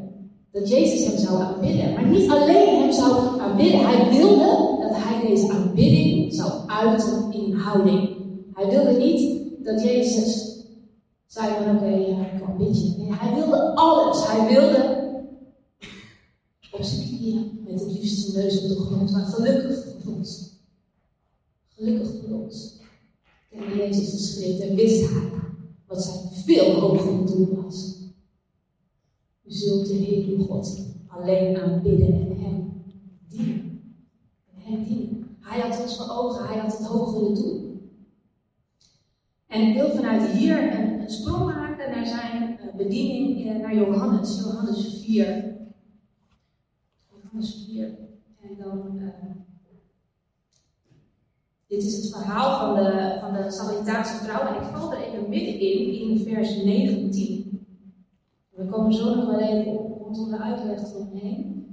dat 0.53 0.69
Jezus 0.69 1.07
hem 1.07 1.19
zou 1.19 1.43
aanbidden. 1.43 1.93
Maar 1.93 2.07
niet 2.07 2.31
alleen 2.31 2.81
hem 2.81 2.93
zou 2.93 3.41
aanbidden. 3.41 3.87
Hij 3.87 4.19
wilde 4.19 4.77
dat 4.81 4.91
hij 4.93 5.29
deze 5.29 5.53
aanbidding 5.53 6.35
zou 6.35 6.53
uiten 6.67 7.33
in 7.33 7.53
houding. 7.53 8.17
Hij 8.53 8.71
wilde 8.71 8.99
niet 8.99 9.41
dat 9.65 9.83
Jezus 9.83 10.57
zei 11.27 11.55
van 11.55 11.77
oké, 11.77 11.85
okay, 11.85 12.01
ja, 12.01 12.21
ik 12.69 12.75
je. 12.75 12.95
Nee, 12.99 13.13
hij 13.13 13.35
wilde 13.35 13.75
alles. 13.75 14.27
Hij 14.27 14.55
wilde 14.55 14.97
op 16.71 16.83
zijn 16.83 17.07
knieën 17.07 17.61
met 17.67 17.81
het 17.81 17.93
liefste 17.93 18.39
neus 18.39 18.63
op 18.63 18.69
de 18.69 18.75
grond. 18.75 19.11
Maar 19.11 19.25
gelukkig 19.25 19.85
voor 20.05 20.15
ons. 20.15 20.53
Gelukkig 21.69 22.09
voor 22.09 22.39
ons. 22.39 22.81
Kende 23.51 23.77
Jezus 23.77 24.11
de 24.11 24.19
schrift 24.19 24.61
en 24.61 24.75
wist 24.75 25.11
hij 25.11 25.31
wat 25.87 26.03
zijn 26.03 26.19
veel 26.45 26.81
hogere 26.81 27.25
doel 27.25 27.63
was. 27.63 27.88
Zult 29.59 29.87
de 29.87 29.95
Heer 29.95 30.29
uw 30.29 30.45
God 30.45 30.95
alleen 31.09 31.57
aanbidden 31.57 32.13
en 32.13 32.41
Hem 32.41 32.83
dienen. 33.29 33.83
En 34.55 34.61
Hem 34.61 34.85
dienen. 34.85 35.37
Hij 35.41 35.61
had 35.61 35.83
ons 35.83 35.97
voor 35.97 36.17
ogen, 36.17 36.47
Hij 36.47 36.59
had 36.59 36.79
het 36.79 36.87
hogere 36.87 37.35
doel. 37.35 37.83
En 39.47 39.69
ik 39.69 39.75
wil 39.75 39.91
vanuit 39.91 40.31
hier 40.31 40.73
een, 40.73 41.01
een 41.01 41.11
sprong 41.11 41.45
maken 41.45 41.91
naar 41.91 42.07
zijn 42.07 42.59
uh, 42.65 42.75
bediening 42.77 43.47
uh, 43.47 43.61
naar 43.61 43.75
Johannes, 43.75 44.39
Johannes 44.39 45.03
4. 45.05 45.57
Johannes 47.11 47.65
4. 47.67 47.85
En 48.41 48.57
dan. 48.59 48.97
Uh, 48.97 49.09
dit 51.67 51.83
is 51.83 51.97
het 51.97 52.11
verhaal 52.11 52.59
van 52.61 52.85
de, 52.85 53.17
van 53.21 53.33
de 53.33 53.51
Samaritaanse 53.51 54.25
vrouw. 54.25 54.47
En 54.47 54.63
ik 54.63 54.69
val 54.73 54.93
er 54.93 55.03
even 55.03 55.29
middenin, 55.29 56.01
in 56.01 56.19
vers 56.19 56.65
19. 56.65 57.48
We 58.59 58.67
komen 58.67 58.93
zo 58.93 59.15
nog 59.15 59.27
wel 59.27 59.41
even 59.41 59.79
op 59.79 60.03
rondom 60.03 60.31
de 60.31 60.39
uitleg 60.39 60.81
eromheen. 60.81 61.67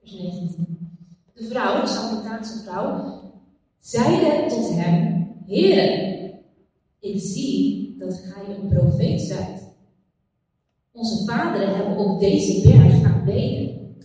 Vers 0.00 0.12
19. 0.20 0.88
De 1.34 1.44
vrouw, 1.44 1.80
de 1.80 1.86
Samaritaanse 1.86 2.58
vrouw, 2.58 3.20
zeide 3.78 4.54
tot 4.54 4.68
hem: 4.74 5.28
Heere, 5.46 6.40
ik 6.98 7.20
zie 7.20 7.96
dat 7.98 8.14
gij 8.14 8.56
een 8.56 8.68
profeet 8.68 9.20
zijt. 9.20 9.74
Onze 10.92 11.24
vaderen 11.24 11.76
hebben 11.76 11.96
op 11.96 12.20
deze 12.20 12.68
berg 12.68 13.02
aanbeden. 13.02 13.96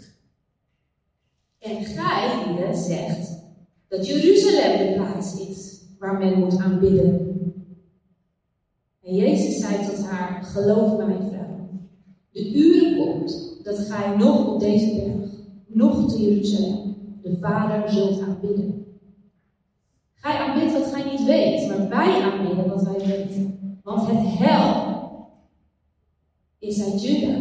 En 1.60 1.84
gij, 1.84 2.74
zegt 2.74 3.40
dat 3.88 4.08
Jeruzalem 4.08 4.78
de 4.78 4.94
plaats 4.94 5.40
is 5.40 5.71
waar 6.02 6.18
men 6.18 6.40
moet 6.40 6.58
aanbidden. 6.58 7.30
En 9.04 9.16
Jezus 9.16 9.60
zei 9.60 9.86
tot 9.86 10.06
haar: 10.06 10.44
Geloof 10.44 10.98
mij, 10.98 11.18
vrouw. 11.30 11.70
De 12.32 12.54
uren 12.54 12.98
komt 12.98 13.60
dat 13.64 13.80
gij 13.80 14.18
nog 14.18 14.48
op 14.48 14.60
deze 14.60 14.96
berg, 14.96 15.32
nog 15.68 16.12
te 16.12 16.22
Jeruzalem, 16.22 16.96
de 17.22 17.38
Vader 17.42 17.90
zult 17.90 18.22
aanbidden. 18.22 18.86
Gij 20.14 20.38
aanbidt 20.38 20.74
wat 20.74 20.94
gij 20.94 21.12
niet 21.12 21.26
weet, 21.26 21.68
maar 21.68 21.90
wij 21.90 22.22
aanbidden 22.22 22.68
wat 22.68 22.84
wij 22.84 23.06
weten. 23.08 23.60
Want 23.84 24.08
het 24.08 24.38
hel 24.38 25.00
is 26.60 26.84
uit 26.84 27.04
Juda. 27.04 27.38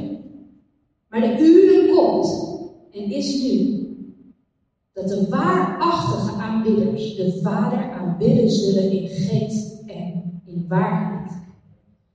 Maar 1.09 1.21
de 1.21 1.38
uren 1.38 1.97
komt 1.97 2.59
en 2.93 3.11
is 3.11 3.43
nu 3.43 3.79
dat 5.00 5.09
de 5.09 5.28
waarachtige 5.28 6.42
aanbidders 6.42 7.16
de 7.16 7.40
Vader 7.42 7.90
aanbidden 7.92 8.50
zullen 8.50 8.90
in 8.90 9.09
geest 9.09 9.83
en 9.87 10.42
in 10.45 10.64
waarheid. 10.69 11.30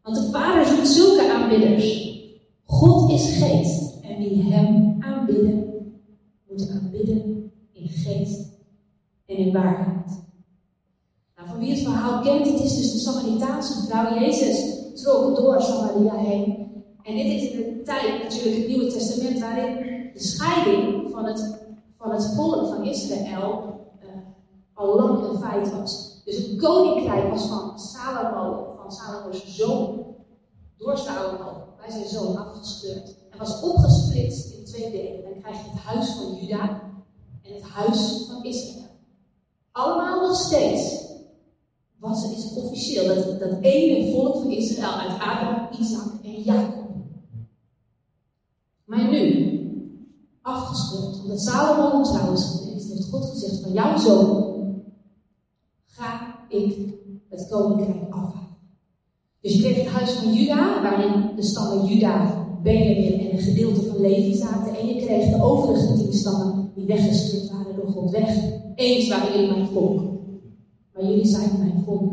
Want 0.01 0.15
de 0.15 0.29
Vader 0.31 0.65
zoekt 0.65 0.87
zulke 0.87 1.33
aanbidders. 1.33 2.13
God 2.63 3.11
is 3.11 3.37
geest 3.37 4.01
en 4.01 4.17
wie 4.17 4.43
Hem 4.43 4.97
aanbidden, 4.99 5.73
moet 6.49 6.69
aanbidden 6.69 7.51
in 7.71 7.87
geest 7.87 8.49
en 9.25 9.35
in 9.35 9.53
waarheid. 9.53 10.23
Nou, 11.35 11.49
voor 11.49 11.59
wie 11.59 11.69
het 11.69 11.83
verhaal 11.83 12.21
kent, 12.21 12.47
het 12.47 12.63
is 12.63 12.75
dus 12.75 12.91
de 12.91 12.97
Samaritaanse 12.97 13.85
vrouw. 13.87 14.19
Jezus 14.19 14.75
trok 15.03 15.35
door 15.35 15.61
Samaria 15.61 16.15
heen. 16.15 16.67
En 17.03 17.15
dit 17.15 17.25
is 17.25 17.51
de 17.51 17.81
tijd, 17.83 18.23
natuurlijk 18.23 18.57
het 18.57 18.67
Nieuwe 18.67 18.91
Testament, 18.91 19.39
waarin 19.39 19.77
de 20.13 20.19
scheiding 20.19 21.11
van 21.11 21.25
het 21.25 21.64
van 21.97 22.11
het 22.11 22.33
volk 22.35 22.67
van 22.67 22.83
Israël 22.83 23.79
uh, 24.03 24.09
al 24.73 24.95
lang 24.95 25.23
een 25.23 25.37
feit 25.37 25.71
was. 25.79 26.21
Dus 26.25 26.37
het 26.37 26.61
koninkrijk 26.61 27.29
was 27.29 27.47
van 27.47 27.79
Salomo, 27.79 28.73
van 28.81 28.91
Salomo's 28.91 29.55
zoon, 29.55 30.05
door 30.77 30.97
Salomo, 30.97 31.63
bij 31.77 31.91
zijn 31.91 32.07
zoon 32.07 32.37
afgescheurd. 32.37 33.15
En 33.29 33.37
was 33.37 33.61
opgesplitst 33.61 34.53
in 34.53 34.65
twee 34.65 34.91
delen. 34.91 35.23
Dan 35.23 35.41
krijg 35.41 35.63
je 35.63 35.69
het 35.69 35.79
huis 35.79 36.09
van 36.09 36.35
Juda 36.35 36.81
en 37.41 37.53
het 37.53 37.63
huis 37.63 38.25
van 38.27 38.43
Israël. 38.43 38.85
Allemaal 39.71 40.27
nog 40.27 40.35
steeds 40.35 41.03
was 41.99 42.23
het, 42.23 42.37
is 42.37 42.53
officieel 42.53 43.07
dat 43.07 43.39
dat 43.39 43.61
ene 43.61 44.11
volk 44.11 44.35
van 44.35 44.51
Israël 44.51 44.91
uit 44.91 45.11
Abraham, 45.11 45.67
Isaac 45.79 46.11
en 46.23 46.41
Jacob. 46.41 46.85
Maar 48.85 49.09
nu, 49.09 49.54
afgesloten. 50.45 51.21
Omdat 51.21 51.41
Salomo 51.41 51.97
ontrouw 51.97 52.33
is 52.33 52.43
geweest, 52.43 52.91
heeft 52.91 53.09
God 53.09 53.25
gezegd 53.25 53.59
van 53.59 53.73
jouw 53.73 53.97
zoon 53.97 54.53
ga 55.85 56.35
ik 56.49 56.77
het 57.29 57.47
koninkrijk 57.49 58.09
afhalen. 58.09 58.57
Dus 59.41 59.53
je 59.53 59.61
kreeg 59.61 59.75
het 59.75 59.93
huis 59.93 60.11
van 60.11 60.33
Juda, 60.33 60.81
waarin 60.81 61.35
de 61.35 61.43
stammen 61.43 61.85
Juda, 61.85 62.45
Benjamin 62.63 63.19
en 63.19 63.31
een 63.31 63.39
gedeelte 63.39 63.81
van 63.81 64.01
Levi 64.01 64.33
zaten. 64.33 64.75
En 64.77 64.87
je 64.87 65.05
kreeg 65.05 65.29
de 65.29 65.43
overige 65.43 65.93
tien 65.93 66.13
stammen 66.13 66.71
die 66.75 66.85
weggestuurd 66.85 67.51
waren 67.51 67.75
door 67.75 67.87
God 67.87 68.11
weg. 68.11 68.37
Eens 68.75 69.07
waren 69.07 69.31
jullie 69.31 69.51
mijn 69.51 69.67
volk. 69.67 70.01
Maar 70.93 71.03
jullie 71.05 71.25
zijn 71.25 71.49
mijn 71.59 71.83
volk 71.85 72.11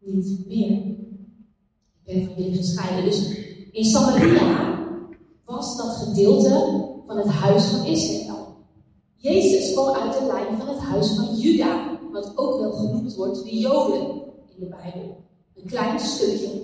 niet 0.00 0.46
meer. 0.46 0.70
Ik 0.70 2.04
ben 2.04 2.24
van 2.24 2.42
jullie 2.42 2.56
gescheiden. 2.56 3.04
Dus 3.04 3.30
in 3.70 3.84
Samaria 3.84 4.78
was 5.44 5.76
dat 5.76 5.96
gedeelte 5.96 6.85
van 7.06 7.16
het 7.16 7.28
huis 7.28 7.64
van 7.64 7.84
Israël. 7.84 8.56
Jezus 9.14 9.72
kwam 9.72 9.94
uit 9.94 10.18
de 10.18 10.24
lijn 10.24 10.58
van 10.58 10.68
het 10.68 10.78
huis 10.78 11.14
van 11.14 11.34
Juda, 11.34 11.98
wat 12.12 12.32
ook 12.36 12.60
wel 12.60 12.72
genoemd 12.72 13.14
wordt 13.14 13.44
de 13.44 13.58
Joden 13.58 14.06
in 14.46 14.60
de 14.60 14.66
Bijbel. 14.66 15.24
Een 15.54 15.66
klein 15.66 16.00
stukje 16.00 16.62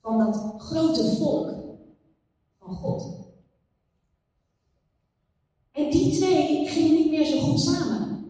van 0.00 0.18
dat 0.18 0.54
grote 0.58 1.16
volk 1.16 1.50
van 2.58 2.74
God. 2.74 3.22
En 5.72 5.90
die 5.90 6.16
twee 6.16 6.66
gingen 6.66 6.94
niet 6.94 7.10
meer 7.10 7.24
zo 7.24 7.38
goed 7.40 7.60
samen. 7.60 8.24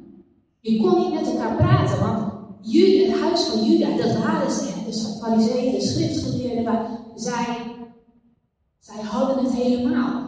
Je 0.60 0.80
kon 0.80 0.98
niet 0.98 1.12
met 1.12 1.26
elkaar 1.26 1.56
praten, 1.56 2.00
want 2.00 2.32
het 2.72 3.20
huis 3.20 3.42
van 3.42 3.64
Juda, 3.64 3.96
dat 3.96 4.16
waren 4.16 4.50
ze, 4.50 4.72
de 4.86 5.18
fariseeën, 5.20 5.72
de 5.72 5.80
schriftgeleerden, 5.80 6.98
zij, 7.14 7.76
zij 8.78 9.02
hadden 9.02 9.44
het 9.44 9.54
helemaal. 9.54 10.23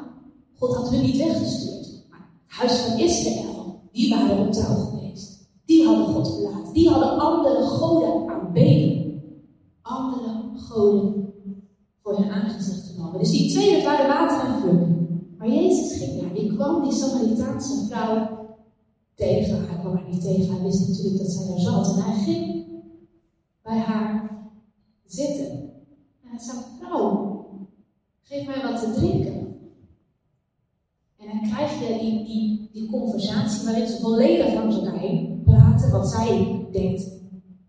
God 0.58 0.76
had 0.76 0.90
hun 0.90 1.02
niet 1.02 1.16
weggestuurd. 1.16 2.04
Maar 2.10 2.28
het 2.46 2.56
huis 2.56 2.80
van 2.80 2.98
Israël, 2.98 3.80
die 3.92 4.14
waren 4.14 4.46
ontrouw 4.46 4.74
geweest. 4.74 5.48
Die 5.64 5.86
hadden 5.86 6.06
God 6.06 6.34
verlaten. 6.34 6.72
Die 6.72 6.88
hadden 6.88 7.18
andere 7.18 7.62
goden 7.62 8.28
aanbeden. 8.30 9.22
Andere 9.82 10.50
goden 10.56 11.32
voor 12.02 12.16
hun 12.16 12.30
aangezicht 12.30 12.86
genomen. 12.86 13.18
Dus 13.18 13.30
die 13.30 13.50
twee, 13.50 13.74
dat 13.74 13.84
waren 13.84 14.08
water 14.08 14.48
en 14.48 14.60
vuur. 14.60 14.86
Maar 15.38 15.48
Jezus 15.48 15.98
ging 15.98 16.20
daar. 16.20 16.34
Die 16.34 16.54
kwam 16.54 16.82
die 16.82 16.92
Samaritaanse 16.92 17.86
vrouw 17.86 18.46
tegen. 19.14 19.68
Hij 19.68 19.78
kwam 19.78 19.94
haar 19.94 20.08
niet 20.10 20.22
tegen. 20.22 20.54
Hij 20.54 20.62
wist 20.62 20.88
natuurlijk 20.88 21.18
dat 21.18 21.32
zij 21.32 21.46
daar 21.46 21.58
zat. 21.58 21.96
En 21.96 22.02
hij 22.02 22.24
ging 22.24 22.66
bij 23.62 23.78
haar 23.78 24.30
zitten. 25.06 25.46
En 26.22 26.28
hij 26.28 26.38
zei, 26.38 26.58
vrouw, 26.80 27.46
geef 28.22 28.46
mij 28.46 28.62
wat 28.62 28.80
te 28.80 28.90
drinken. 29.00 29.35
Krijg 31.56 31.78
je 31.78 31.98
die, 31.98 32.70
die, 32.72 32.90
conversatie 32.90 33.64
waarin 33.64 33.86
ze 33.86 34.00
volledig 34.00 34.54
langs 34.54 34.76
elkaar 34.76 35.00
praten. 35.44 35.90
Wat 35.90 36.08
zij 36.08 36.66
denkt, 36.72 37.08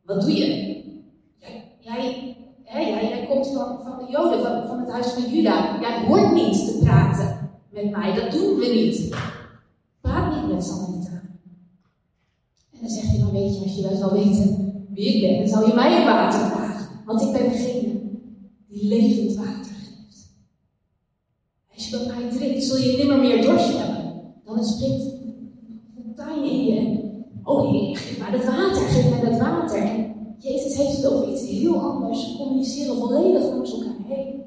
wat 0.06 0.22
doe 0.22 0.32
je? 0.32 0.46
Jij, 1.80 2.36
hè, 2.64 2.80
jij, 2.80 3.10
jij 3.10 3.26
komt 3.28 3.48
van, 3.48 3.80
van 3.84 4.06
de 4.06 4.12
Joden, 4.12 4.42
van, 4.42 4.68
van 4.68 4.80
het 4.80 4.92
huis 4.92 5.08
van 5.08 5.32
Juda. 5.32 5.80
Jij 5.82 6.06
hoort 6.06 6.34
niet 6.34 6.66
te 6.66 6.80
praten 6.84 7.50
met 7.70 7.92
mij, 7.92 8.14
dat 8.14 8.32
doen 8.32 8.56
we 8.60 8.68
niet. 8.68 9.16
Praat 10.02 10.36
niet 10.36 10.54
met 10.54 10.64
Samaritanen. 10.66 11.40
En 12.72 12.80
dan 12.80 12.90
zegt 12.90 13.08
hij, 13.08 13.20
dan 13.20 13.32
weet 13.32 13.56
je, 13.56 13.64
als 13.64 13.76
je 13.76 13.82
wel 13.82 13.98
zou 13.98 14.14
weten 14.14 14.86
wie 14.90 15.16
ik 15.16 15.22
ben, 15.22 15.38
dan 15.38 15.48
zou 15.48 15.68
je 15.68 15.76
mij 15.76 16.00
om 16.00 16.06
water 16.06 16.40
vragen. 16.40 16.88
Want 17.06 17.22
ik 17.22 17.32
ben 17.32 17.50
degene 17.52 18.02
die 18.68 18.88
levend 18.88 19.36
water 19.36 19.67
zul 22.58 22.78
je 22.78 22.98
nimmer 22.98 23.20
meer 23.20 23.42
dorst 23.42 23.78
hebben. 23.78 24.34
Dan 24.46 24.66
springt 24.66 25.04
een 25.04 25.82
fontein 25.96 26.44
in 26.44 26.66
je. 26.66 27.06
Oh 27.44 27.70
Heer, 27.70 27.98
geef 27.98 28.32
dat 28.32 28.46
water, 28.46 28.82
geef 28.82 29.10
mij 29.10 29.30
dat 29.30 29.40
water. 29.40 30.06
Jezus 30.38 30.78
heeft 30.78 30.98
het 30.98 31.06
over 31.06 31.32
iets 31.32 31.50
heel 31.50 31.80
anders. 31.80 32.24
Ze 32.24 32.38
communiceren 32.38 32.98
volledig 32.98 33.44
langs 33.44 33.72
elkaar 33.72 33.96
heen. 34.08 34.46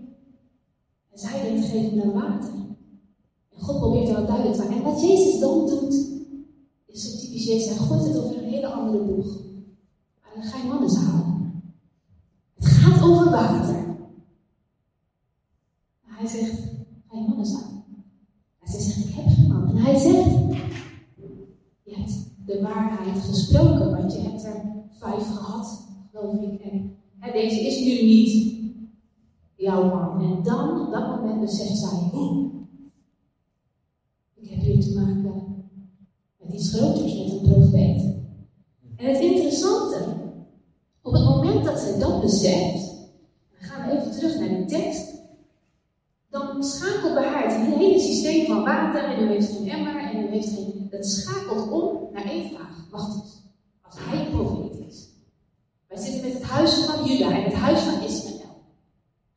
En 1.12 1.18
zij 1.18 1.42
denkt, 1.42 1.68
geef 1.68 1.92
me 1.92 2.12
water. 2.12 2.50
En 3.50 3.60
God 3.60 3.78
probeert 3.78 4.08
er 4.08 4.14
wat 4.14 4.26
duidelijk 4.26 4.56
te 4.56 4.62
maken. 4.62 4.76
En 4.76 4.92
wat 4.92 5.00
Jezus 5.00 5.40
dan 5.40 5.66
doet, 5.66 5.94
is 6.86 7.02
zo 7.02 7.18
typisch 7.18 7.44
Jezus. 7.44 7.68
Hij 7.68 7.86
gooit 7.86 8.06
het 8.06 8.18
over 8.18 8.36
een 8.38 8.48
hele 8.48 8.66
andere 8.66 9.04
boeg. 9.04 9.36
En 10.22 10.30
dan 10.34 10.42
ga 10.42 10.58
je 10.58 10.68
mannen 10.68 10.96
halen. 10.96 11.62
Het 12.54 12.66
gaat 12.66 13.02
over 13.02 13.30
water. 13.30 13.88
Hij 16.20 16.28
zegt, 16.28 16.60
ga 17.08 17.16
je 17.16 17.28
mannen 17.28 17.52
halen. 17.52 17.84
En 18.60 18.70
zij 18.70 18.80
zegt, 18.80 19.08
ik 19.08 19.14
heb 19.14 19.24
geen 19.26 19.48
man. 19.48 19.68
En 19.68 19.76
hij 19.76 19.98
zegt, 19.98 20.30
je 21.82 21.94
hebt 21.96 22.12
de 22.46 22.60
waarheid 22.62 23.19
gesproken, 23.30 23.90
want 23.90 24.12
je 24.12 24.20
hebt 24.20 24.44
er 24.44 24.62
vijf 24.90 25.26
gehad, 25.26 25.88
geloof 26.10 26.40
ik. 26.40 26.60
En 27.20 27.32
deze 27.32 27.60
is 27.60 27.80
nu 27.80 28.06
niet 28.06 28.62
jouw 29.56 29.84
man. 29.84 30.22
En 30.22 30.42
dan, 30.42 30.86
op 30.86 30.92
dat 30.92 31.08
moment, 31.08 31.40
beseft 31.40 31.76
zij, 31.76 32.10
ik 34.34 34.50
heb 34.50 34.60
hier 34.60 34.80
te 34.80 34.94
maken 34.94 35.20
met 36.38 36.52
iets 36.52 36.74
groters, 36.74 37.18
met 37.18 37.30
een 37.32 37.52
profeet. 37.52 38.02
En 38.96 39.06
het 39.06 39.20
interessante, 39.20 39.98
op 41.02 41.12
het 41.12 41.24
moment 41.24 41.64
dat 41.64 41.78
zij 41.78 41.98
dat 41.98 42.20
beseft, 42.20 42.86
dan 43.58 43.68
gaan 43.68 43.88
we 43.88 43.96
even 43.96 44.12
terug 44.12 44.38
naar 44.38 44.48
die 44.48 44.64
tekst, 44.64 45.10
dan 46.28 46.64
schakelt 46.64 47.14
bij 47.14 47.28
haar 47.28 47.42
het 47.42 47.74
hele 47.74 48.00
systeem 48.00 48.46
water 48.64 49.04
en 49.04 49.28
heeft 49.28 49.52
geen 49.56 49.68
emmer 49.68 49.96
en 49.96 50.20
u 50.22 50.30
heeft 50.30 50.48
geen. 50.48 50.88
Dat 50.90 51.06
schakelt 51.06 51.70
om 51.70 52.12
naar 52.12 52.24
één 52.24 52.50
vraag. 52.50 52.86
Wacht 52.90 53.14
eens. 53.14 53.42
Als 53.82 53.94
hij 53.98 54.26
een 54.26 54.30
profeet 54.30 54.86
is. 54.88 55.08
Wij 55.88 55.98
zitten 55.98 56.22
met 56.22 56.32
het 56.32 56.42
huis 56.42 56.74
van 56.74 57.04
Juda 57.04 57.30
en 57.30 57.42
het 57.42 57.54
huis 57.54 57.80
van 57.80 58.02
Ismaël. 58.02 58.62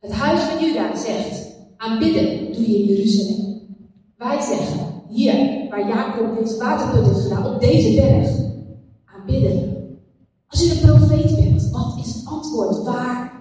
Het 0.00 0.12
huis 0.12 0.40
van 0.40 0.64
Juda 0.64 0.96
zegt: 0.96 1.46
aanbidden 1.76 2.52
doe 2.52 2.70
je 2.70 2.78
in 2.78 2.84
Jeruzalem. 2.84 3.76
Wij 4.16 4.40
zeggen: 4.40 5.02
hier, 5.08 5.68
waar 5.70 5.88
Jacob 5.88 6.38
deze 6.38 6.56
waterput 6.56 7.06
heeft 7.06 7.20
gedaan, 7.20 7.54
op 7.54 7.60
deze 7.60 7.94
berg, 7.94 8.28
aanbidden. 9.04 9.74
Als 10.46 10.66
u 10.66 10.70
een 10.70 10.80
profeet 10.80 11.36
bent, 11.36 11.70
wat 11.70 11.96
is 11.98 12.14
het 12.14 12.26
antwoord? 12.26 12.82
Waar 12.82 13.32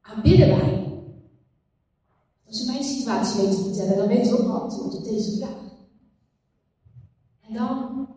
aanbidden 0.00 0.48
wij? 0.48 0.71
Situatie 3.32 3.64
weet 3.64 3.88
te 3.88 3.96
dan 3.96 4.08
weet 4.08 4.26
u 4.26 4.32
ook 4.32 4.48
antwoord 4.48 4.96
op 4.96 5.04
deze 5.04 5.36
vraag. 5.36 5.60
En 7.40 7.54
dan 7.54 8.08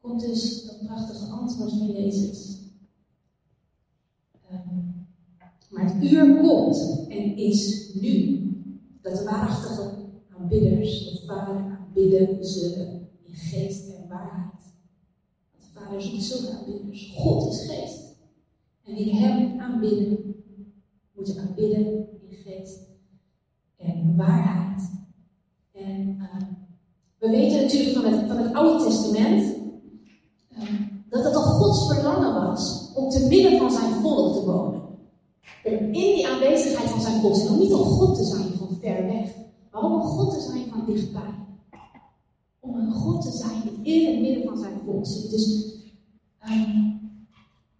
komt 0.00 0.20
dus 0.20 0.64
dat 0.64 0.86
prachtige 0.86 1.30
antwoord 1.30 1.70
van 1.70 1.92
Jezus. 1.92 2.60
Um, 4.52 5.06
maar 5.70 5.94
het 5.94 6.12
uur 6.12 6.40
komt 6.40 7.06
en 7.08 7.36
is 7.36 7.90
nu 7.94 8.46
dat 9.00 9.16
de 9.16 9.24
waarachtige 9.24 9.90
aanbidders 10.38 11.04
de 11.04 11.26
Vader 11.26 11.54
aanbidden 11.54 12.44
zullen 12.44 13.08
in 13.22 13.34
geest 13.34 13.88
en 13.88 14.08
waarheid. 14.08 14.60
Want 15.50 15.64
de 15.64 15.80
Vader 15.80 16.02
zoekt 16.02 16.22
zulke 16.22 16.58
aanbidders. 16.58 17.12
God 17.14 17.52
is 17.52 17.60
geest. 17.60 18.00
En 18.84 18.94
wie 18.94 19.14
Hem 19.14 19.60
aanbidden, 19.60 20.34
moeten 21.12 21.38
aanbidden 21.38 21.86
in 22.28 22.36
geest 22.36 22.91
en 23.82 24.16
waarheid. 24.16 24.90
En 25.72 26.16
uh, 26.20 26.42
we 27.18 27.30
weten 27.30 27.60
natuurlijk 27.60 27.96
van 27.96 28.04
het, 28.04 28.26
van 28.28 28.36
het 28.36 28.54
Oude 28.54 28.84
Testament 28.84 29.56
uh, 30.58 30.62
dat 31.08 31.24
het 31.24 31.34
al 31.34 31.42
Gods 31.42 31.86
verlangen 31.86 32.34
was 32.34 32.92
om 32.94 33.10
te 33.10 33.26
midden 33.28 33.58
van 33.58 33.70
zijn 33.70 33.92
volk 33.92 34.34
te 34.34 34.44
wonen. 34.44 34.80
Om 35.64 35.72
in 35.72 35.92
die 35.92 36.28
aanwezigheid 36.28 36.90
van 36.90 37.00
zijn 37.00 37.20
volk 37.20 37.34
zijn. 37.34 37.48
Om 37.48 37.58
niet 37.58 37.72
om 37.72 37.84
God 37.84 38.16
te 38.16 38.24
zijn 38.24 38.52
van 38.58 38.68
ver 38.80 39.06
weg, 39.06 39.30
maar 39.70 39.82
om 39.82 40.00
God 40.00 40.34
te 40.34 40.40
zijn 40.40 40.66
van 40.70 40.84
dichtbij. 40.86 41.34
Om 42.60 42.74
een 42.74 42.92
God 42.92 43.22
te 43.22 43.30
zijn 43.30 43.84
in 43.84 44.06
het 44.06 44.20
midden 44.20 44.44
van 44.44 44.58
zijn 44.58 44.80
volk. 44.84 45.04
Dus 45.04 45.74
um, 46.48 47.00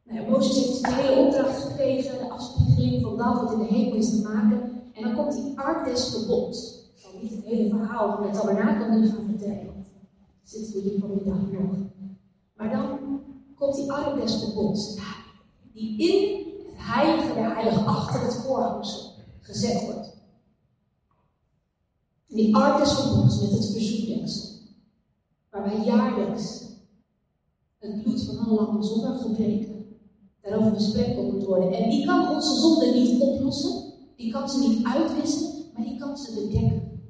nou 0.05 0.21
ja, 0.21 0.31
Mozes 0.31 0.57
heeft 0.57 0.85
de 0.85 0.93
hele 0.93 1.27
opdracht 1.27 1.63
gekregen, 1.63 2.19
de 2.19 2.31
afspiegeling 2.31 3.03
van 3.03 3.17
dat 3.17 3.43
wat 3.43 3.53
in 3.53 3.59
de 3.59 3.75
hemel 3.75 3.95
is 3.95 4.11
te 4.11 4.23
maken. 4.23 4.82
En 4.93 5.03
dan 5.03 5.15
komt 5.15 5.35
die 5.35 5.59
ark 5.59 5.85
des 5.85 6.11
verbonds. 6.11 6.81
Ik 6.95 7.01
zal 7.01 7.21
niet 7.21 7.31
het 7.31 7.45
hele 7.45 7.69
verhaal 7.69 8.17
van 8.17 8.25
het 8.25 8.41
tabernakel 8.41 8.99
nu 8.99 9.09
gaan 9.09 9.27
vertellen, 9.27 9.87
zitten 10.43 10.73
we 10.73 10.81
hier 10.81 10.99
vanmiddag 10.99 11.51
nog. 11.51 11.77
Maar 12.57 12.71
dan 12.71 12.99
komt 13.55 13.75
die 13.75 13.93
ark 13.93 14.21
des 14.21 14.41
die 15.73 15.99
in 15.99 16.47
het 16.67 16.75
heilige 16.77 17.35
der 17.35 17.55
heiligen 17.55 17.87
achter 17.87 18.21
het 18.21 18.35
voorhangsel 18.35 19.11
gezet 19.41 19.85
wordt. 19.85 20.17
Die 22.27 22.57
ark 22.57 22.79
des 22.79 23.11
met 23.41 23.51
het 23.51 23.73
verzoekdeksel, 23.73 24.49
waarbij 25.51 25.85
jaarlijks 25.85 26.63
het 27.79 28.03
bloed 28.03 28.25
van 28.25 28.39
een 28.39 28.55
lam 28.55 28.83
zonder 28.83 29.15
gebreken 29.15 29.73
daarover 30.41 30.73
besproken 30.73 31.33
moet 31.33 31.45
worden. 31.45 31.73
En 31.73 31.91
die 31.91 32.07
kan 32.07 32.35
onze 32.35 32.61
zonde 32.61 32.93
niet 32.93 33.21
oplossen. 33.21 33.92
Die 34.23 34.33
kan 34.33 34.49
ze 34.49 34.69
niet 34.69 34.85
uitwissen, 34.87 35.65
maar 35.75 35.85
die 35.85 35.99
kan 35.99 36.17
ze 36.17 36.35
bedekken. 36.35 37.03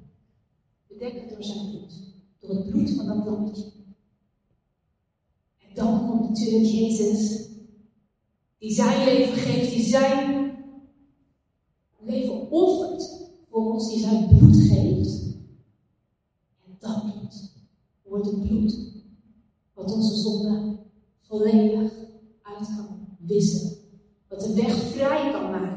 Bedekken 0.88 1.28
door 1.28 1.44
zijn 1.44 1.70
bloed. 1.70 1.92
Door 2.40 2.50
het 2.50 2.70
bloed 2.70 2.90
van 2.90 3.06
dat 3.06 3.26
lammetje. 3.26 3.72
En 5.58 5.74
dan 5.74 6.06
komt 6.06 6.28
natuurlijk 6.28 6.64
Jezus, 6.64 7.48
die 8.58 8.72
zijn 8.72 9.04
leven 9.04 9.34
geeft, 9.34 9.70
die 9.70 9.84
zijn 9.84 10.52
leven 12.00 12.50
offert 12.50 13.30
voor 13.50 13.72
ons, 13.72 13.88
die 13.88 14.00
zijn 14.00 14.28
bloed 14.28 14.56
geeft. 14.56 15.22
En 16.64 16.76
dat 16.78 17.02
bloed 17.02 17.52
wordt 18.02 18.26
het 18.26 18.40
bloed 18.40 18.78
wat 19.74 19.92
onze 19.92 20.16
zonde 20.16 20.78
volledig 21.20 21.92
uit 22.42 22.66
kan 22.76 23.16
wissen. 23.18 23.76
Wat 24.28 24.40
de 24.40 24.54
weg 24.54 24.74
vrij 24.74 25.32
kan 25.32 25.50
maken 25.50 25.71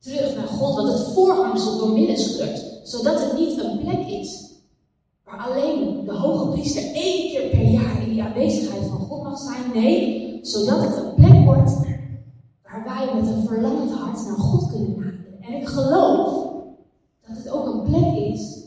terug 0.00 0.36
naar 0.36 0.46
God, 0.46 0.74
wat 0.74 0.92
het 0.92 1.12
voorhangsel 1.12 1.78
doormidden 1.78 2.18
scheurt, 2.18 2.80
zodat 2.82 3.20
het 3.20 3.38
niet 3.38 3.58
een 3.58 3.78
plek 3.78 4.06
is 4.06 4.48
waar 5.24 5.38
alleen 5.38 6.04
de 6.04 6.12
hoge 6.12 6.50
priester 6.50 6.82
één 6.82 7.30
keer 7.30 7.48
per 7.50 7.68
jaar 7.68 8.02
in 8.02 8.08
die 8.08 8.22
aanwezigheid 8.22 8.86
van 8.86 8.98
God 8.98 9.22
mag 9.22 9.38
zijn. 9.38 9.70
Nee, 9.74 10.38
zodat 10.42 10.80
het 10.80 10.96
een 10.96 11.14
plek 11.14 11.44
wordt 11.44 11.72
waar 12.62 12.84
wij 12.84 13.14
met 13.14 13.26
een 13.30 13.46
verlangend 13.46 13.90
hart 13.90 14.26
naar 14.26 14.38
God 14.38 14.70
kunnen 14.70 14.90
naderen. 14.90 15.40
En 15.40 15.60
ik 15.60 15.68
geloof 15.68 16.46
dat 17.26 17.36
het 17.36 17.48
ook 17.48 17.66
een 17.66 17.82
plek 17.82 18.14
is 18.14 18.58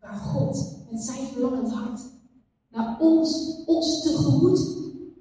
waar 0.00 0.16
God 0.16 0.76
met 0.90 1.02
zijn 1.02 1.26
verlangend 1.32 1.72
hart 1.72 2.00
naar 2.68 2.96
ons, 3.00 3.62
ons 3.66 4.02
tegemoet 4.02 4.58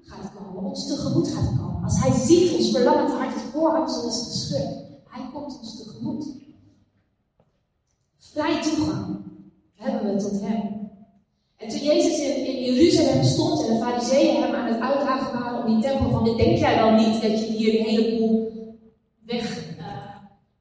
gaat 0.01 0.31
komen, 0.35 0.52
ons 0.73 0.87
tegemoet 0.87 1.27
gaat 1.27 1.49
komen. 1.57 1.83
Als 1.83 1.99
hij 1.99 2.11
ziet 2.11 2.57
ons 2.57 2.71
verlangend 2.71 3.11
hart, 3.11 3.33
het 3.33 3.43
voorhangsel 3.51 4.07
is 4.07 4.23
gescheurd. 4.31 4.75
Hij 5.07 5.29
komt 5.33 5.59
ons 5.59 5.77
tegemoet. 5.77 6.25
Vrij 8.17 8.61
toegang 8.61 9.17
hebben 9.73 10.15
we 10.15 10.21
tot 10.21 10.41
hem. 10.41 10.91
En 11.57 11.69
toen 11.69 11.79
Jezus 11.79 12.19
in, 12.19 12.45
in 12.45 12.73
Jeruzalem 12.73 13.23
stond 13.23 13.67
en 13.67 13.73
de 13.73 13.79
fariseeën 13.79 14.41
hem 14.41 14.53
aan 14.53 14.73
het 14.73 14.81
uitdagen 14.81 15.39
waren 15.39 15.65
om 15.65 15.73
die 15.73 15.83
tempel 15.83 16.09
van, 16.09 16.37
denk 16.37 16.57
jij 16.57 16.75
wel 16.75 16.91
niet 16.91 17.21
dat 17.21 17.39
je 17.39 17.45
hier 17.45 17.79
een 17.79 17.85
heleboel 17.85 18.51
weg, 19.25 19.77
uh, 19.77 19.85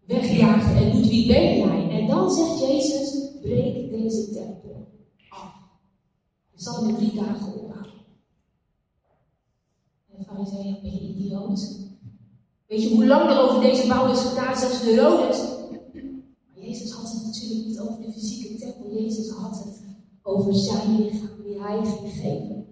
wegjaagt 0.07 0.77
en 0.77 0.91
doet 0.91 1.09
wie 1.09 1.27
ben 1.27 1.59
jij? 1.59 2.01
En 2.01 2.07
dan 2.07 2.31
zegt 2.31 2.59
Jezus, 2.59 3.29
breek 3.41 3.91
deze 3.91 4.31
tempel 4.33 4.87
af. 5.29 5.53
Je 6.51 6.63
zal 6.63 6.85
hem 6.85 6.97
drie 6.97 7.15
dagen 7.15 7.47
opbouwen. 7.47 7.72
Fariseeën, 10.33 10.79
ben 10.83 10.93
je 10.93 11.01
idioot? 11.01 11.77
Weet 12.67 12.83
je 12.83 12.95
hoe 12.95 13.07
lang 13.07 13.31
er 13.31 13.39
over 13.39 13.61
deze 13.61 13.89
bouw 13.89 14.13
is 14.13 14.21
gedaan, 14.21 14.57
zelfs 14.57 14.81
de 14.81 14.91
Herodes? 14.91 15.39
Maar 16.47 16.65
Jezus 16.65 16.91
had 16.91 17.13
het 17.13 17.25
natuurlijk 17.25 17.67
niet 17.67 17.81
over 17.81 18.03
de 18.03 18.13
fysieke 18.13 18.59
tempel. 18.59 18.93
Jezus 18.93 19.31
had 19.31 19.65
het 19.65 19.83
over 20.23 20.55
zijn 20.55 20.97
lichaam, 20.97 21.43
die 21.45 21.61
hij 21.61 21.85
ging 21.85 22.13
geven. 22.13 22.67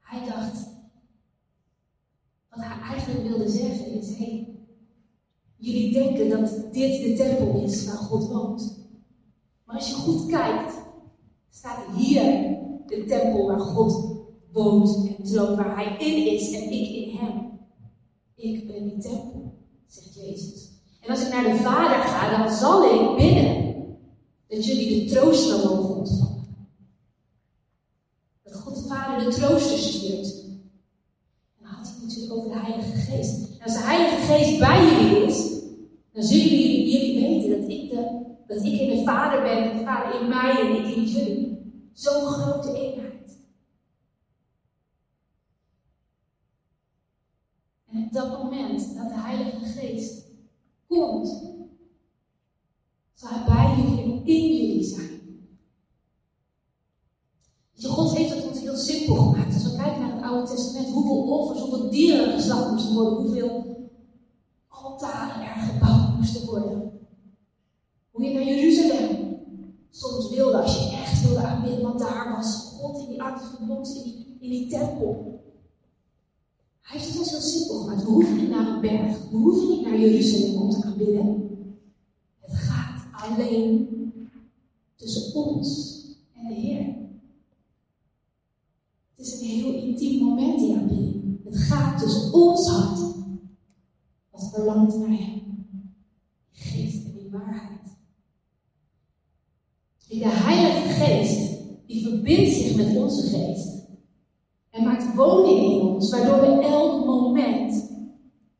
Hij 0.00 0.28
dacht, 0.28 0.68
wat 2.50 2.64
hij 2.64 2.80
eigenlijk 2.80 3.28
wilde 3.28 3.48
zeggen 3.48 3.90
is, 3.90 4.16
hey, 4.16 4.58
jullie 5.56 5.92
denken 5.92 6.28
dat 6.28 6.72
dit 6.72 7.02
de 7.02 7.14
tempel 7.16 7.62
is 7.62 7.84
waar 7.84 7.96
God 7.96 8.28
woont. 8.28 8.84
Maar 9.64 9.76
als 9.76 9.88
je 9.88 9.94
goed 9.94 10.26
kijkt, 10.26 10.74
staat 11.50 11.96
hier 11.96 12.22
de 12.86 13.04
tempel 13.08 13.46
waar 13.46 13.60
God 13.60 14.15
woont 14.56 15.06
en 15.18 15.24
troont, 15.24 15.56
waar 15.56 15.76
hij 15.76 15.96
in 15.98 16.32
is 16.32 16.52
en 16.52 16.72
ik 16.72 16.88
in 16.88 17.16
hem. 17.16 17.58
Ik 18.34 18.66
ben 18.66 18.88
die 18.88 18.98
tempel, 18.98 19.54
zegt 19.86 20.14
Jezus. 20.14 20.70
En 21.00 21.10
als 21.10 21.26
ik 21.26 21.32
naar 21.32 21.44
de 21.44 21.56
Vader 21.56 21.98
ga, 21.98 22.38
dan 22.38 22.56
zal 22.56 22.84
ik 22.84 23.16
binnen 23.16 23.74
dat 24.48 24.66
jullie 24.66 25.04
de 25.04 25.14
trooster 25.14 25.56
mogen 25.56 25.96
ontvangen. 25.96 26.44
Dat 28.42 28.54
God 28.54 28.74
de 28.74 28.88
Vader 28.88 29.24
de 29.24 29.36
trooster 29.36 29.78
stuurt. 29.78 30.44
En 30.44 31.62
dan 31.62 31.68
had 31.68 31.86
hij 31.86 32.06
natuurlijk 32.06 32.32
over 32.32 32.50
de 32.50 32.58
Heilige 32.58 32.96
Geest. 32.96 33.58
En 33.58 33.64
als 33.64 33.72
de 33.72 33.82
Heilige 33.82 34.32
Geest 34.32 34.58
bij 34.58 34.84
jullie 34.84 35.26
is, 35.26 35.56
dan 36.12 36.22
zullen 36.22 36.48
jullie, 36.48 37.20
weten 37.20 37.60
dat 37.60 37.70
ik, 37.70 37.90
de, 37.90 38.24
dat 38.46 38.64
ik 38.64 38.80
in 38.80 38.96
de 38.96 39.02
Vader 39.04 39.42
ben, 39.42 39.70
en 39.70 39.78
de 39.78 39.84
Vader 39.84 40.20
in 40.20 40.28
mij 40.28 40.60
en 40.60 40.84
ik 40.84 40.96
in 40.96 41.04
jullie. 41.04 41.44
Zo'n 41.92 42.26
grote 42.26 42.72
eenheid. 42.78 43.06
En 47.96 48.04
op 48.04 48.12
dat 48.12 48.42
moment 48.42 48.94
dat 48.96 49.10
de 49.76 49.82
Heilige 49.82 50.02
Geest 50.02 50.24
komt, 50.86 51.42
zal 53.14 53.28
hij 53.30 53.44
bij 53.44 53.84
jullie 53.84 54.02
en 54.02 54.26
in 54.26 54.56
jullie 54.56 54.84
zijn. 54.84 55.20
je, 57.72 57.88
God 57.88 58.16
heeft 58.16 58.34
het 58.34 58.48
ons 58.48 58.60
heel 58.60 58.76
simpel 58.76 59.14
gemaakt. 59.14 59.54
Als 59.54 59.62
we 59.62 59.76
kijken 59.76 60.00
naar 60.00 60.14
het 60.14 60.22
Oude 60.22 60.50
Testament, 60.50 60.92
hoeveel 60.92 61.38
offers, 61.38 61.60
hoeveel 61.60 61.90
dieren 61.90 62.32
geslacht 62.32 62.70
moesten 62.70 62.94
worden, 62.94 63.14
hoeveel 63.14 63.64
altaren 64.68 65.42
er 65.42 65.60
gebouwd 65.60 66.16
moesten 66.16 66.46
worden. 66.46 66.92
Hoe 68.10 68.24
je 68.24 68.34
naar 68.34 68.44
Jeruzalem 68.44 69.38
soms 69.90 70.28
wilde, 70.28 70.62
als 70.62 70.78
je 70.78 70.96
echt 70.96 71.22
wilde 71.22 71.46
aanbidden, 71.46 71.82
want 71.82 71.98
daar 71.98 72.34
was 72.36 72.74
God 72.78 72.98
in 72.98 73.08
die 73.08 73.22
ark 73.22 73.40
verbond, 73.40 73.94
in 73.96 74.02
die, 74.02 74.36
in 74.40 74.50
die 74.50 74.66
tempel. 74.66 75.36
Hij 76.86 76.98
heeft 76.98 77.10
het 77.10 77.18
ons 77.18 77.30
heel 77.30 77.40
simpel 77.40 77.80
gemaakt. 77.80 78.02
We 78.04 78.10
hoeven 78.10 78.36
niet 78.36 78.50
naar 78.50 78.68
een 78.68 78.80
berg, 78.80 79.30
we 79.30 79.36
hoeven 79.36 79.68
niet 79.68 79.82
naar 79.82 79.98
Jeruzalem 79.98 80.62
om 80.62 80.70
te 80.70 80.84
aanbidden. 80.84 81.48
Het 82.38 82.54
gaat 82.54 83.02
alleen 83.12 83.88
tussen 84.94 85.34
ons 85.34 86.00
en 86.32 86.48
de 86.48 86.54
Heer. 86.54 86.94
Het 89.14 89.26
is 89.26 89.40
een 89.40 89.46
heel 89.46 89.74
intiem 89.74 90.24
moment, 90.24 90.58
die 90.58 90.76
aanbidding. 90.76 91.44
Het 91.44 91.56
gaat 91.56 91.98
tussen 91.98 92.32
ons 92.32 92.68
hart, 92.68 92.98
wat 94.30 94.50
verlangt 94.52 94.96
naar 94.98 95.08
Hem. 95.08 95.42
Die 96.52 96.62
geest 96.62 97.04
en 97.04 97.12
die 97.18 97.30
waarheid. 97.30 97.80
De 100.08 100.28
Heilige 100.28 100.88
Geest, 100.88 101.58
die 101.86 102.02
verbindt 102.26 102.54
zich 102.54 102.76
met 102.76 102.96
onze 102.96 103.22
geest. 103.22 103.84
En 104.70 104.84
maakt 104.84 105.14
woning 105.14 105.58
in 105.58 105.80
ons, 105.80 106.10
waardoor 106.10 106.40
we 106.40 106.62
elk 106.62 107.06
moment 107.06 107.90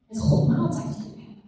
met 0.09 0.21
God 0.21 0.49
maaltijd 0.49 0.97
kunnen 0.97 1.25
hebben. 1.25 1.43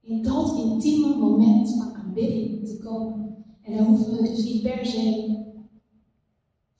In 0.00 0.22
dat 0.22 0.58
intieme 0.58 1.16
moment 1.16 1.74
van 1.76 1.94
aanbidding 1.94 2.68
te 2.68 2.78
komen. 2.78 3.36
En 3.62 3.76
daar 3.76 3.84
hoeven 3.84 4.12
we 4.12 4.22
dus 4.22 4.44
niet 4.44 4.62
per 4.62 4.86
se 4.86 5.38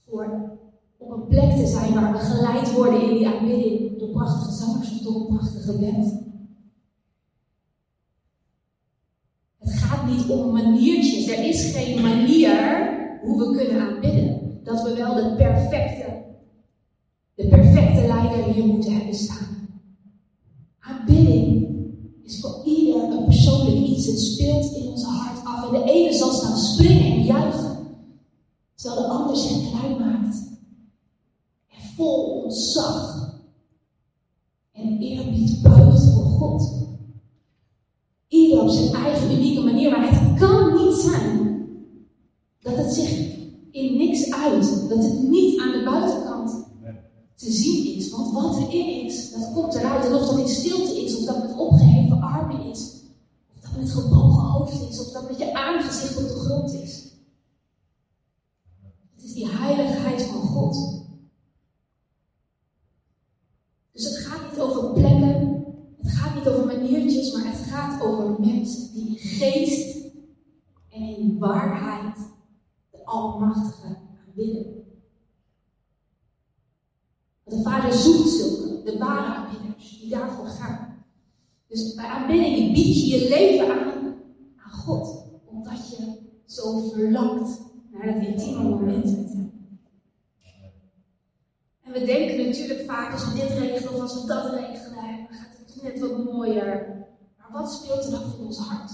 voor 0.06 0.58
op 0.96 1.10
een 1.10 1.26
plek 1.26 1.56
te 1.56 1.66
zijn 1.66 1.94
waar 1.94 2.12
we 2.12 2.18
geleid 2.18 2.72
worden 2.72 3.02
in 3.02 3.16
die 3.16 3.28
aanbidding 3.28 3.98
door 3.98 4.08
prachtige 4.08 4.52
zangers 4.52 4.90
of 4.90 4.98
door 4.98 5.20
een 5.20 5.36
prachtige 5.36 5.78
band. 5.78 6.18
Het 9.58 9.72
gaat 9.72 10.06
niet 10.06 10.28
om 10.28 10.52
maniertjes. 10.52 11.28
Er 11.28 11.44
is 11.44 11.72
geen 11.72 12.02
manier 12.02 12.98
hoe 13.22 13.38
we 13.38 13.56
kunnen 13.56 13.88
aanbidden. 13.88 14.60
Dat 14.64 14.82
we 14.82 14.94
wel 14.94 15.14
de 15.14 15.34
perfecte, 15.36 16.22
de 17.34 17.48
perfecte 17.48 18.06
leider 18.06 18.52
hier 18.52 18.64
moeten 18.64 18.92
hebben 18.92 19.14
staan. 19.14 19.68
Aanbidding 20.78 21.68
is 22.22 22.40
voor 22.40 22.60
ieder 22.64 23.02
een 23.02 23.24
persoonlijk 23.24 23.76
iets. 23.76 24.06
Het 24.06 24.20
speelt 24.20 24.74
in 24.74 24.88
ons 24.88 25.04
hart 25.04 25.44
af. 25.44 25.66
En 25.66 25.80
de 25.80 25.92
ene 25.92 26.12
zal 26.12 26.32
staan 26.32 26.56
springen 26.56 27.12
en 27.12 27.24
juichen. 27.24 27.78
Terwijl 28.74 29.02
de 29.02 29.08
ander 29.08 29.36
zich 29.36 29.70
klein 29.70 29.98
maakt. 29.98 30.36
En 31.68 31.82
vol 31.96 32.42
ontzag. 32.42 33.18
En 34.72 34.98
eerbied 34.98 35.62
buigt 35.62 36.04
voor 36.04 36.24
God. 36.24 36.88
Ieder 38.28 38.62
op 38.62 38.68
zijn 38.68 38.94
eigen 38.94 39.32
unieke 39.32 39.60
manier. 39.60 39.90
Maar 39.90 40.10
het 40.10 40.38
kan 40.38 40.74
niet 40.74 40.96
zijn 40.96 41.40
dat 42.60 42.76
het 42.76 42.92
zich 42.92 43.10
in 43.70 43.96
niks 43.96 44.32
uit. 44.32 44.88
Dat 44.88 45.02
het 45.02 45.28
niet 45.28 45.60
aan 45.60 45.72
de 45.72 45.82
buitenkant 45.84 46.68
te 47.34 47.52
zien 47.52 47.96
is. 47.96 48.10
Want 48.10 48.32
wat 48.32 48.56
erin 48.56 49.04
is, 49.04 49.32
dat 49.32 49.52
komt 49.52 49.74
eruit. 49.74 50.04
En 50.04 50.14
of 50.14 50.28
dat 50.28 50.38
in 50.38 50.48
stilte 50.48 51.04
is, 51.04 51.16
of 51.16 51.24
dat 51.24 51.42
met 51.42 51.56
opgeheven 51.56 52.20
armen 52.20 52.64
is, 52.64 53.00
of 53.54 53.60
dat 53.60 53.76
met 53.76 53.90
gebogen 53.90 54.42
hoofd 54.42 54.90
is, 54.90 55.00
of 55.00 55.12
dat 55.12 55.28
met 55.28 55.38
je 55.38 55.54
aangezicht 55.54 56.16
op 56.16 56.28
de 56.28 56.34
grond 56.34 56.72
is. 56.72 57.08
Het 59.14 59.24
is 59.24 59.32
die 59.32 59.48
heiligheid 59.48 60.22
van 60.22 60.40
God. 60.40 60.98
Dus 63.92 64.04
het 64.04 64.16
gaat 64.16 64.50
niet 64.50 64.60
over 64.60 64.92
plekken, 64.92 65.64
het 65.96 66.10
gaat 66.10 66.34
niet 66.34 66.48
over 66.48 66.66
maniertjes, 66.66 67.32
maar 67.32 67.44
het 67.44 67.68
gaat 67.68 68.02
over 68.02 68.40
mensen 68.40 68.92
die 68.92 69.08
in 69.08 69.16
geest 69.16 69.96
en 70.90 71.02
in 71.02 71.38
waarheid 71.38 72.16
de 72.90 73.04
Almachtige 73.04 73.96
aanbidden. 74.26 74.84
De 77.44 77.62
Vader 77.62 77.92
zoekt 77.92 78.28
zulke, 78.28 78.82
de 78.84 78.98
ware 78.98 79.34
aanbidders, 79.34 79.98
die 80.00 80.10
daarvoor 80.10 80.46
gaan. 80.46 81.04
Dus 81.70 81.94
bij 81.94 82.04
aanbidding 82.04 82.72
bied 82.72 82.96
je 82.96 83.06
je 83.06 83.28
leven 83.28 83.70
aan 83.70 84.14
aan 84.56 84.72
God, 84.72 85.24
omdat 85.44 85.90
je 85.90 86.18
zo 86.46 86.88
verlangt 86.88 87.60
naar 87.90 88.06
dat 88.06 88.26
intieme 88.26 88.62
moment 88.62 89.04
met 89.04 89.32
Hem. 89.32 89.52
En 91.82 91.92
we 91.92 92.04
denken 92.04 92.46
natuurlijk 92.46 92.80
vaak 92.86 93.12
als 93.12 93.24
we 93.28 93.40
dit 93.40 93.58
regelen 93.58 93.94
of 93.94 94.00
als 94.00 94.20
we 94.20 94.26
dat 94.26 94.52
regelen, 94.52 94.94
dan 94.94 95.38
gaat 95.38 95.56
het 95.58 95.82
net 95.82 96.00
wat 96.00 96.24
mooier. 96.24 97.06
Maar 97.38 97.62
wat 97.62 97.72
speelt 97.72 98.06
er 98.06 98.14
af 98.14 98.38
in 98.38 98.44
ons 98.44 98.58
hart? 98.58 98.90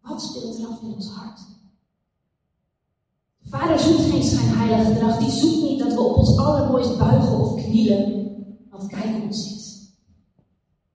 Wat 0.00 0.22
speelt 0.22 0.58
er 0.58 0.66
af 0.66 0.82
in 0.82 0.94
ons 0.94 1.10
hart? 1.10 1.40
Vader 3.42 3.78
zoekt 3.78 4.10
geen 4.10 4.22
schijnheilig 4.22 4.86
gedrag. 4.86 5.18
Die 5.18 5.30
zoekt 5.30 5.62
niet 5.62 5.78
dat 5.78 5.92
we 5.92 6.00
op 6.00 6.16
ons 6.16 6.36
allermooist 6.36 6.98
buigen 6.98 7.38
of 7.40 7.54
knielen. 7.54 8.25
Want 8.76 8.88
kijk 8.88 9.22
ons 9.22 9.50
eens. 9.50 9.90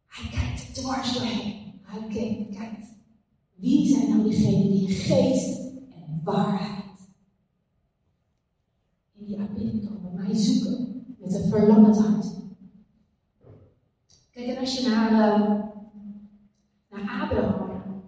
Hij 0.08 0.30
kijkt 0.30 0.76
dwars 0.76 1.14
doorheen. 1.14 1.80
Hij 1.82 2.08
kijkt, 2.08 2.56
kijkt. 2.58 2.86
Wie 3.56 3.88
zijn 3.88 4.10
nou 4.10 4.24
diegenen 4.24 4.72
die 4.72 4.88
in 4.88 4.96
geest 4.96 5.58
en 5.96 6.22
waarheid 6.24 7.10
in 9.14 9.26
die 9.26 9.40
aanbidding 9.40 9.90
komen, 9.90 10.14
mij 10.14 10.36
zoeken 10.36 11.06
met 11.20 11.34
een 11.34 11.50
verlangend 11.50 11.98
hart? 11.98 12.26
Kijk, 14.32 14.48
en 14.48 14.58
als 14.58 14.78
je 14.78 14.88
naar, 14.88 15.12
uh, 15.12 15.50
naar 16.90 17.22
Abraham, 17.22 18.04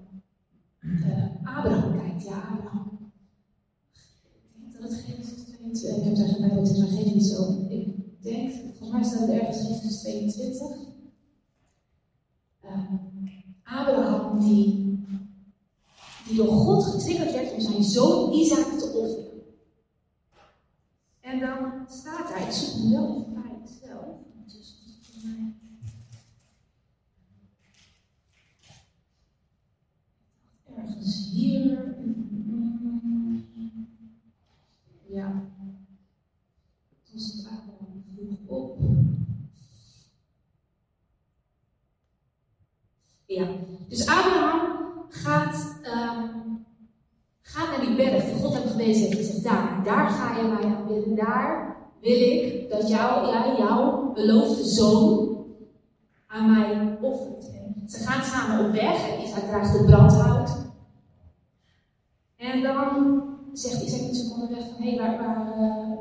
uh, 0.81 1.57
Abraham 1.57 1.97
kijkt, 1.97 2.23
ja, 2.23 2.35
Abraham 2.35 2.93
dat 4.83 4.93
Genesis 4.93 5.43
22, 5.43 5.97
ik 5.97 6.03
heb 6.03 6.15
daar 6.15 6.27
geen 6.27 6.41
Bijbeltekst, 6.41 6.79
maar 6.79 6.87
geen 6.87 7.13
niet 7.13 7.25
zo. 7.25 7.65
Ik 7.69 7.92
denk, 8.23 8.51
volgens 8.51 8.91
mij 8.91 9.03
staat 9.03 9.19
het 9.19 9.29
ergens 9.29 9.83
in 9.83 9.89
22. 9.99 10.77
Uh, 12.65 12.71
ehm, 12.71 12.95
Abraham 13.63 14.39
die, 14.39 14.99
die 16.27 16.35
door 16.35 16.47
God 16.47 16.85
getriggerd 16.85 17.31
werd 17.31 17.53
om 17.53 17.59
zijn 17.59 17.83
zoon 17.83 18.33
Isaac 18.33 18.79
te 18.79 18.85
offeren. 18.85 19.41
En 21.19 21.39
dan 21.39 21.85
staat 21.87 22.33
hij, 22.33 22.51
zoek 22.51 22.81
hem 22.81 22.91
wel 22.91 23.12
gewezen 48.83 49.05
heeft. 49.05 49.17
Hij 49.17 49.23
zegt, 49.23 49.43
daar, 49.43 49.81
daar 49.83 50.09
ga 50.09 50.37
je 50.37 50.47
mij 50.47 50.75
aanbidden. 50.75 51.15
Daar 51.15 51.75
wil 52.01 52.21
ik 52.21 52.69
dat 52.69 52.89
jou, 52.89 53.27
jij 53.27 53.55
jouw 53.57 54.11
beloofde 54.13 54.63
zoon 54.63 55.37
aan 56.27 56.51
mij 56.51 56.97
offert. 57.01 57.43
ze 57.87 58.03
gaan 58.03 58.23
samen 58.23 58.65
op 58.65 58.71
weg 58.71 59.09
en 59.09 59.23
Isaac 59.23 59.43
draagt 59.43 59.77
het 59.77 59.85
brandhout. 59.85 60.51
En 62.35 62.61
dan 62.61 63.23
zegt 63.53 63.83
Isaac 63.83 64.01
natuurlijk 64.01 64.33
onderweg 64.33 64.63
van, 64.63 64.83
hé, 64.83 64.89
hey, 64.89 64.99
waar, 64.99 65.17
waar, 65.17 65.47
uh, 65.47 65.97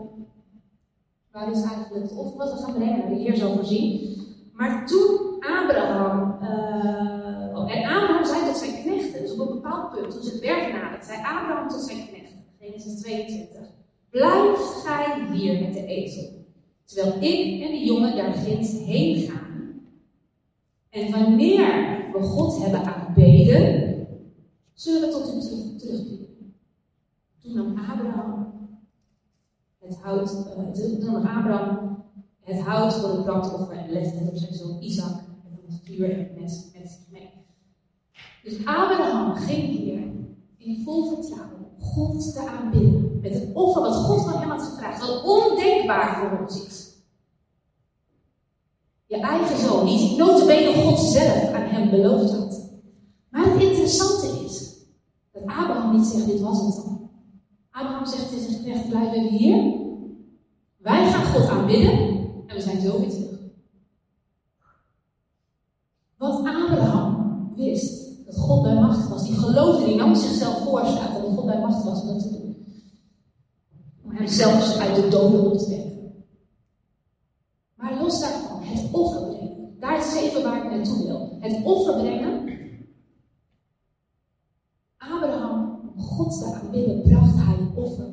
waar 1.33 1.51
is 1.51 1.62
eigenlijk 1.62 2.03
het 2.03 2.18
offer 2.18 2.38
wat 2.38 2.53
we 2.53 2.62
gaan 2.62 2.75
brengen? 2.75 3.09
De 3.09 3.14
Heer 3.14 3.37
zal 3.37 3.55
voorzien. 3.55 4.11
Maar 4.53 4.87
toen 4.87 5.37
Abraham, 5.40 6.38
uh, 6.42 7.59
oh, 7.59 7.77
en 7.77 7.85
Abraham 7.85 8.25
zei 8.25 8.45
tot 8.45 8.57
zijn 8.57 8.83
knechten, 8.83 9.21
dus 9.21 9.33
op 9.33 9.38
een 9.38 9.55
bepaald 9.55 9.90
punt, 9.90 10.11
toen 10.11 10.23
ze 10.23 10.31
het 10.31 10.40
berg 10.40 10.73
nadert, 10.73 11.05
zei 11.05 11.18
Abraham 11.18 11.68
tot 11.68 11.81
zijn 11.81 12.07
knechten, 12.07 12.21
Genesis 12.62 13.01
22, 13.01 13.61
blijf 14.11 14.59
gij 14.59 15.27
hier 15.33 15.61
met 15.61 15.72
de 15.72 15.87
ezel, 15.87 16.46
terwijl 16.85 17.22
ik 17.22 17.62
en 17.62 17.70
de 17.70 17.85
jongen 17.85 18.16
daar 18.16 18.33
ginds 18.33 18.79
heen 18.79 19.31
gaan. 19.31 19.81
En 20.90 21.11
wanneer 21.11 22.11
we 22.12 22.22
God 22.22 22.62
hebben 22.62 22.85
aanbeden, 22.85 24.07
zullen 24.72 25.01
we 25.01 25.09
tot 25.09 25.35
u 25.35 25.40
terug, 25.40 25.77
terugkeren. 25.79 26.55
Toen 27.42 27.55
nam 27.55 27.79
Abraham 27.79 28.53
het 29.79 29.96
hout, 29.96 30.33
uh, 30.33 30.98
toen 30.98 31.14
Abraham 31.14 32.05
het 32.40 32.61
hout 32.61 32.94
voor 32.94 33.11
het 33.11 33.25
brandoffer 33.25 33.77
en 33.77 33.92
legde 33.92 34.18
het 34.18 34.29
op 34.29 34.37
zijn 34.37 34.55
zoon 34.55 34.83
Isaac 34.83 35.18
en 35.18 35.57
dan 35.57 35.64
het 35.66 35.81
vuur 35.85 36.11
en 36.11 36.18
het 36.18 36.40
met 36.40 36.51
zich 36.90 37.11
mee. 37.11 37.31
Dus 38.42 38.59
Abraham 38.59 39.35
ging 39.35 39.68
hier 39.68 40.01
in 40.57 40.83
vol 40.85 41.14
vertrouwen 41.14 41.62
God 41.83 42.33
te 42.33 42.49
aanbidden. 42.49 43.18
Met 43.23 43.35
het 43.35 43.49
offer 43.53 43.83
wat 43.83 43.95
God 43.95 44.23
van 44.23 44.40
hem 44.40 44.51
had 44.51 44.62
gevraagd. 44.62 45.01
Wat 45.01 45.25
ondenkbaar 45.25 46.16
voor 46.16 46.38
ons 46.40 46.66
is. 46.66 46.90
Je 49.07 49.21
eigen 49.21 49.59
zoon, 49.59 49.87
die 49.87 50.16
notabene 50.16 50.83
God 50.83 50.99
zelf 50.99 51.53
aan 51.53 51.62
hem 51.62 51.90
beloofd 51.90 52.31
had. 52.33 52.71
Maar 53.31 53.45
het 53.45 53.62
interessante 53.62 54.27
is 54.45 54.75
dat 55.33 55.42
Abraham 55.42 55.97
niet 55.97 56.07
zegt, 56.07 56.27
dit 56.27 56.40
was 56.40 56.62
het 56.62 56.75
dan. 56.75 57.11
Abraham 57.71 58.07
zegt 58.07 58.29
tegen 58.29 58.51
zijn 58.51 58.62
knecht, 58.62 58.88
blijf 58.88 59.12
even 59.12 59.29
hier. 59.29 59.81
Wij 60.79 61.11
gaan 61.11 61.25
God 61.25 61.49
aanbidden 61.49 61.92
en 62.47 62.57
we 62.57 62.61
zijn 62.61 62.81
zo 62.81 63.01
weer 63.01 63.11
terug. 63.11 63.38
Wat 66.16 66.38
Abraham 66.38 67.53
wist, 67.57 68.25
dat 68.27 68.37
God 68.37 68.62
bij 68.62 68.75
macht 68.75 69.09
was, 69.09 69.27
die 69.27 69.37
geloofde, 69.37 69.85
die 69.85 69.97
nam 69.97 70.14
zichzelf 70.14 70.62
voor, 70.64 70.87
staat 70.87 71.21
God 71.42 71.50
bij 71.50 71.61
macht 71.61 71.85
was 71.85 72.07
dat 72.07 72.20
te 72.20 72.31
doen. 72.31 72.57
Om 74.05 74.11
hem 74.11 74.26
zelfs 74.26 74.78
uit 74.78 74.94
de 74.94 75.09
doden 75.09 75.50
op 75.50 75.59
te 75.59 75.68
wekken. 75.68 76.24
Maar 77.74 78.02
los 78.02 78.20
daarvan, 78.20 78.62
het 78.62 78.92
offer 78.92 79.26
brengen. 79.26 79.76
Daar 79.81 79.98
is 79.98 80.14
even 80.14 80.42
waar 80.42 80.64
ik 80.64 80.70
naartoe 80.70 81.07
wil. 81.07 81.37
Het 81.40 81.64
offer 81.64 81.94
brengen. 81.94 82.40
Abraham, 84.96 85.81
God 85.96 86.38
te 86.38 86.55
aanbidden, 86.55 87.02
bracht 87.02 87.37
hij 87.37 87.70
offer. 87.74 88.05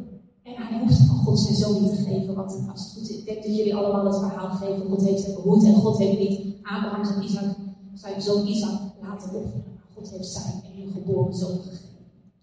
En 0.44 0.56
hij 0.56 0.80
hoeft 0.80 0.98
van 0.98 1.18
God 1.18 1.40
zijn 1.40 1.56
zoon 1.56 1.82
niet 1.82 1.96
te 1.96 2.02
geven. 2.02 2.36
Want 2.36 2.70
als 2.72 2.84
het 2.84 2.94
goed 2.94 3.10
is, 3.10 3.18
ik 3.18 3.26
denk 3.26 3.44
dat 3.44 3.56
jullie 3.56 3.76
allemaal 3.76 4.06
het 4.06 4.18
verhaal 4.18 4.50
geven. 4.50 4.90
God 4.90 5.02
heeft 5.02 5.26
hem 5.26 5.36
behoed 5.36 5.64
en 5.64 5.74
God 5.74 5.98
heeft 5.98 6.20
niet 6.20 6.56
Abraham 6.64 7.06
zijn, 7.06 7.24
Isaac, 7.24 7.56
zijn 7.94 8.22
zoon 8.22 8.48
Isaac 8.48 8.80
laten 9.02 9.34
offeren. 9.34 9.64
Maar 9.76 9.88
God 9.96 10.10
heeft 10.10 10.28
zijn 10.28 10.64
enige 10.76 10.92
geboren 10.92 11.34
zoon 11.34 11.58
gegeven. 11.58 11.89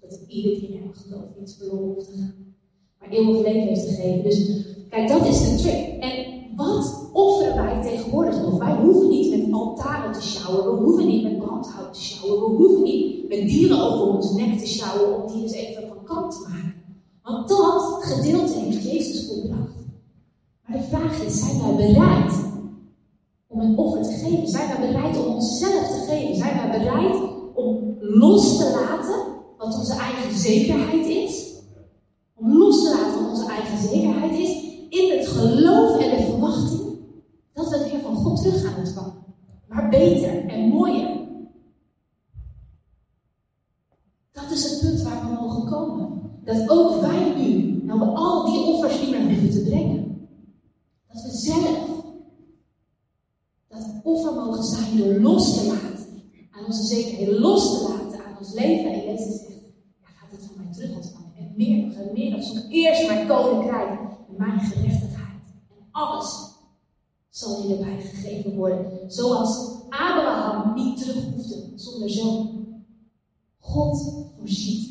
Dat 0.08 0.20
ieder 0.28 0.60
die 0.60 0.68
in 0.68 0.92
iets 1.42 1.56
verloren 1.56 1.94
hoeft 1.94 2.06
te 2.06 2.16
gaan. 2.16 2.54
Maar 2.98 3.08
eeuwig 3.08 3.42
leven 3.42 3.68
heeft 3.68 3.86
gegeven. 3.86 4.22
Dus 4.22 4.64
kijk, 4.90 5.08
dat 5.08 5.26
is 5.26 5.38
de 5.38 5.56
trick. 5.62 6.02
En 6.02 6.36
wat 6.56 7.10
offeren 7.12 7.56
wij 7.56 7.82
tegenwoordig 7.82 8.40
nog? 8.40 8.58
Wij 8.58 8.76
hoeven 8.76 9.08
niet 9.08 9.30
met 9.30 9.52
altaren 9.52 10.12
te 10.12 10.22
sjouwen. 10.22 10.64
We 10.64 10.84
hoeven 10.84 11.06
niet 11.06 11.22
met 11.22 11.38
brandhout 11.38 11.94
te 11.94 12.00
sjouwen. 12.00 12.40
We 12.40 12.56
hoeven 12.56 12.82
niet 12.82 13.28
met 13.28 13.48
dieren 13.48 13.80
over 13.80 14.14
ons 14.14 14.32
nek 14.32 14.58
te 14.58 14.66
sjouwen 14.66 15.22
om 15.22 15.32
die 15.32 15.42
eens 15.42 15.52
even 15.52 15.88
van 15.88 16.04
kant 16.04 16.32
te 16.32 16.48
maken. 16.48 16.74
Want 17.22 17.48
dat 17.48 17.98
gedeelte 18.00 18.58
heeft 18.58 18.90
Jezus 18.90 19.26
volbracht. 19.26 19.74
Maar 20.66 20.76
de 20.76 20.82
vraag 20.82 21.22
is, 21.22 21.38
zijn 21.38 21.60
wij 21.60 21.86
bereid 21.86 22.32
om 23.46 23.60
een 23.60 23.78
offer 23.78 24.02
te 24.02 24.12
geven? 24.12 24.48
Zijn 24.48 24.68
wij 24.68 24.88
bereid 24.88 25.18
om 25.18 25.34
onszelf 25.34 25.88
te 25.88 26.04
geven? 26.08 26.36
Zijn 26.36 26.56
wij 26.56 26.78
bereid 26.78 27.16
om 27.54 27.96
los 28.00 28.56
te 28.56 28.70
laten 28.70 29.25
wat 29.66 29.78
onze 29.78 29.94
eigen 29.94 30.38
zekerheid 30.38 31.06
is? 31.06 31.54
Om 32.34 32.56
los 32.56 32.82
te 32.82 32.90
laten 32.90 33.22
wat 33.22 33.30
onze 33.30 33.50
eigen 33.50 33.78
zekerheid 33.88 34.38
is 34.38 34.50
in 34.88 35.18
het 35.18 35.26
geloof 35.26 35.98
en 35.98 36.16
de 36.16 36.22
verwachting 36.22 36.98
dat 37.52 37.68
we 37.68 37.88
weer 37.90 38.00
van 38.00 38.16
God 38.16 38.42
terug 38.42 38.64
gaan 38.64 38.78
ontvangen. 38.78 39.24
Maar 39.68 39.88
beter 39.88 40.46
en 40.46 40.68
mooier. 40.68 41.24
Dat 44.32 44.50
is 44.50 44.70
het 44.70 44.80
punt 44.80 45.02
waar 45.02 45.24
we 45.24 45.40
mogen 45.40 45.70
komen. 45.70 46.20
Dat 46.44 46.70
ook 46.70 47.00
wij 47.00 47.34
nu, 47.36 47.82
nou 47.82 48.00
al 48.00 48.44
die 48.44 48.64
offers 48.64 49.00
niet 49.00 49.10
meer 49.10 49.28
hoeven 49.28 49.50
te 49.50 49.62
brengen. 49.62 50.28
Dat 51.12 51.22
we 51.22 51.30
zelf 51.30 52.04
dat 53.68 53.86
offer 54.02 54.34
mogen 54.34 54.64
zijn 54.64 55.20
los 55.20 55.54
te 55.54 55.66
laten. 55.66 56.06
Aan 56.50 56.64
onze 56.66 56.82
zekerheid 56.82 57.38
los 57.38 57.78
te 57.78 57.88
laten 57.88 58.24
aan 58.24 58.38
ons 58.38 58.52
leven. 58.52 58.92
En 58.92 59.04
Jezus 59.04 59.38
zegt, 59.38 59.60
ja, 60.00 60.06
gaat 60.06 60.30
het 60.30 60.46
van 60.46 60.64
mij 60.64 60.72
terug 60.72 60.96
ontvangen. 60.96 61.32
En 61.36 61.52
meer 61.56 61.86
nog 61.86 61.94
en 61.94 62.12
meer 62.12 62.30
nog. 62.30 62.42
Zo'n 62.42 62.70
eerst 62.70 63.06
en 63.30 64.36
mijn 64.36 64.60
gerechtigheid. 64.60 65.42
En 65.68 65.88
alles 65.90 66.54
zal 67.28 67.62
je 67.62 67.76
erbij 67.76 68.00
gegeven 68.00 68.56
worden. 68.56 69.00
Zoals 69.06 69.74
Abraham 69.88 70.74
niet 70.74 70.98
terug 70.98 71.24
hoefde 71.24 71.72
zonder 71.74 72.10
zoon. 72.10 72.66
God 73.58 74.24
voorziet 74.38 74.86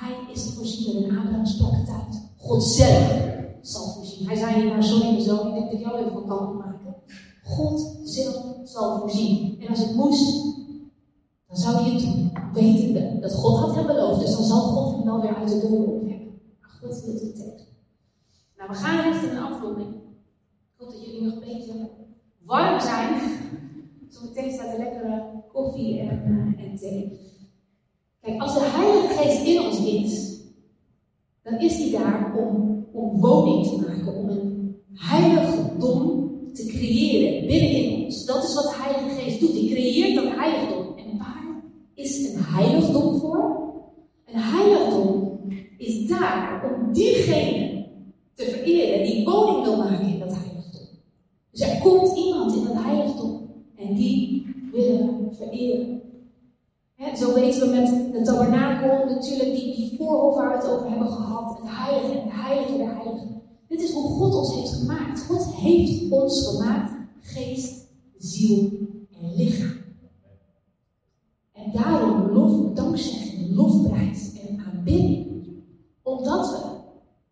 hij 0.00 0.32
is 0.32 0.44
de 0.46 0.52
voorziener 0.52 1.02
en 1.02 1.18
Abraham 1.18 1.46
sprak 1.46 1.72
het 1.72 1.88
uit. 1.88 2.22
God 2.36 2.62
zelf 2.62 3.22
zal 3.60 3.92
voorzien. 3.92 4.26
Hij 4.26 4.36
zei 4.36 4.62
niet 4.62 4.72
maar 4.72 4.84
sorry 4.84 5.10
mijn 5.10 5.20
zoon, 5.20 5.46
ik 5.46 5.54
denk 5.54 5.70
dat 5.70 5.80
jou 5.80 5.98
even 5.98 6.12
van 6.12 6.26
kan 6.26 6.56
maken. 6.56 6.94
God 7.44 7.98
zelf 8.04 8.44
zal 8.64 8.98
voorzien. 8.98 9.60
En 9.60 9.68
als 9.68 9.78
het 9.78 9.94
moest, 9.94 10.44
dan 11.48 11.56
zou 11.56 11.76
hij 11.76 11.90
het 11.90 12.00
doen. 12.00 12.32
Wetende 12.52 13.18
dat 13.20 13.34
God 13.34 13.58
had 13.58 13.74
hem 13.74 13.86
beloofd. 13.86 14.20
Dus 14.20 14.36
dan 14.36 14.44
zal 14.44 14.60
God 14.60 14.96
hem 14.96 15.04
wel 15.04 15.20
weer 15.20 15.34
uit 15.34 15.48
de 15.48 15.60
doden 15.60 15.94
opwekken. 15.94 16.40
Maar 16.60 16.70
God 16.80 17.04
wil 17.04 17.14
het 17.14 17.34
tegen. 17.36 17.66
Nou, 18.60 18.72
we 18.72 18.78
gaan 18.78 19.10
richting 19.10 19.32
een 19.32 19.42
afronding. 19.42 19.88
Ik 19.88 20.76
hoop 20.76 20.90
dat 20.90 21.04
jullie 21.04 21.22
nog 21.22 21.32
een 21.32 21.40
beetje 21.40 21.90
warm 22.44 22.80
zijn. 22.80 23.20
Zometeen 24.08 24.52
staat 24.52 24.72
er 24.72 24.78
lekkere 24.78 25.42
koffie 25.52 26.00
en, 26.00 26.22
uh, 26.26 26.64
en 26.64 26.76
thee. 26.76 27.18
Kijk, 28.20 28.40
als 28.40 28.54
de 28.54 28.60
Heilige 28.62 29.14
Geest 29.14 29.46
in 29.46 29.60
ons 29.60 29.84
is, 29.84 30.40
dan 31.42 31.58
is 31.58 31.76
die 31.76 31.90
daar 31.92 32.34
om, 32.36 32.86
om 32.92 33.20
woning 33.20 33.66
te 33.66 33.86
maken, 33.86 34.14
om 34.14 34.28
een 34.28 34.76
heiligdom 34.92 36.30
te 36.52 36.66
creëren 36.66 37.46
binnenin 37.46 38.04
ons. 38.04 38.24
Dat 38.24 38.44
is 38.44 38.54
wat 38.54 38.64
de 38.64 38.82
Heilige 38.82 39.20
Geest 39.20 39.40
doet. 39.40 39.52
Die 39.52 39.70
creëert 39.70 40.14
dat 40.14 40.34
heiligdom. 40.34 40.96
En 40.96 41.18
waar 41.18 41.62
is 41.94 42.32
een 42.32 42.42
heiligdom 42.42 43.18
voor? 43.20 43.72
Een 44.26 44.40
heiligdom 44.40 45.40
is 45.76 46.06
daar 46.06 46.64
om 46.64 46.92
diegene 46.92 47.69
te 48.40 48.50
vereren 48.50 49.04
die 49.04 49.24
woning 49.24 49.64
wil 49.64 49.76
maken 49.76 50.06
in 50.06 50.18
dat 50.18 50.34
heiligdom. 50.34 50.86
Dus 51.50 51.60
er 51.60 51.80
komt 51.80 52.16
iemand 52.16 52.54
in 52.54 52.64
dat 52.64 52.82
heiligdom 52.82 53.50
en 53.76 53.94
die 53.94 54.46
willen 54.72 55.28
we 55.28 55.34
vereren 55.34 55.98
zo 57.16 57.34
weten 57.34 57.60
we 57.60 57.76
met 57.76 58.12
de 58.12 58.22
tabernakel 58.22 59.14
natuurlijk 59.14 59.54
die, 59.54 59.74
die 59.76 59.98
waar 60.08 60.48
we 60.48 60.56
het 60.56 60.68
over 60.68 60.88
hebben 60.88 61.08
gehad. 61.08 61.58
Het 61.58 61.68
heilige 61.70 62.18
en 62.18 62.24
de 62.24 62.34
heilige 62.34 62.76
der 62.76 62.94
heiligen. 62.94 63.42
Dit 63.68 63.82
is 63.82 63.92
hoe 63.92 64.08
God 64.08 64.34
ons 64.34 64.54
heeft 64.54 64.72
gemaakt. 64.72 65.24
God 65.26 65.54
heeft 65.54 66.10
ons 66.10 66.46
gemaakt. 66.46 66.92
Geest, 67.20 67.86
ziel 68.18 68.70
en 69.20 69.34
lichaam. 69.36 69.78
En 71.52 71.72
daarom 71.72 72.30
lof, 72.32 72.72
dankzegging, 72.74 73.54
lofprijs 73.54 74.32
en 74.48 74.60
aanbidding 74.66 75.30
zodat 76.20 76.50
we 76.50 76.79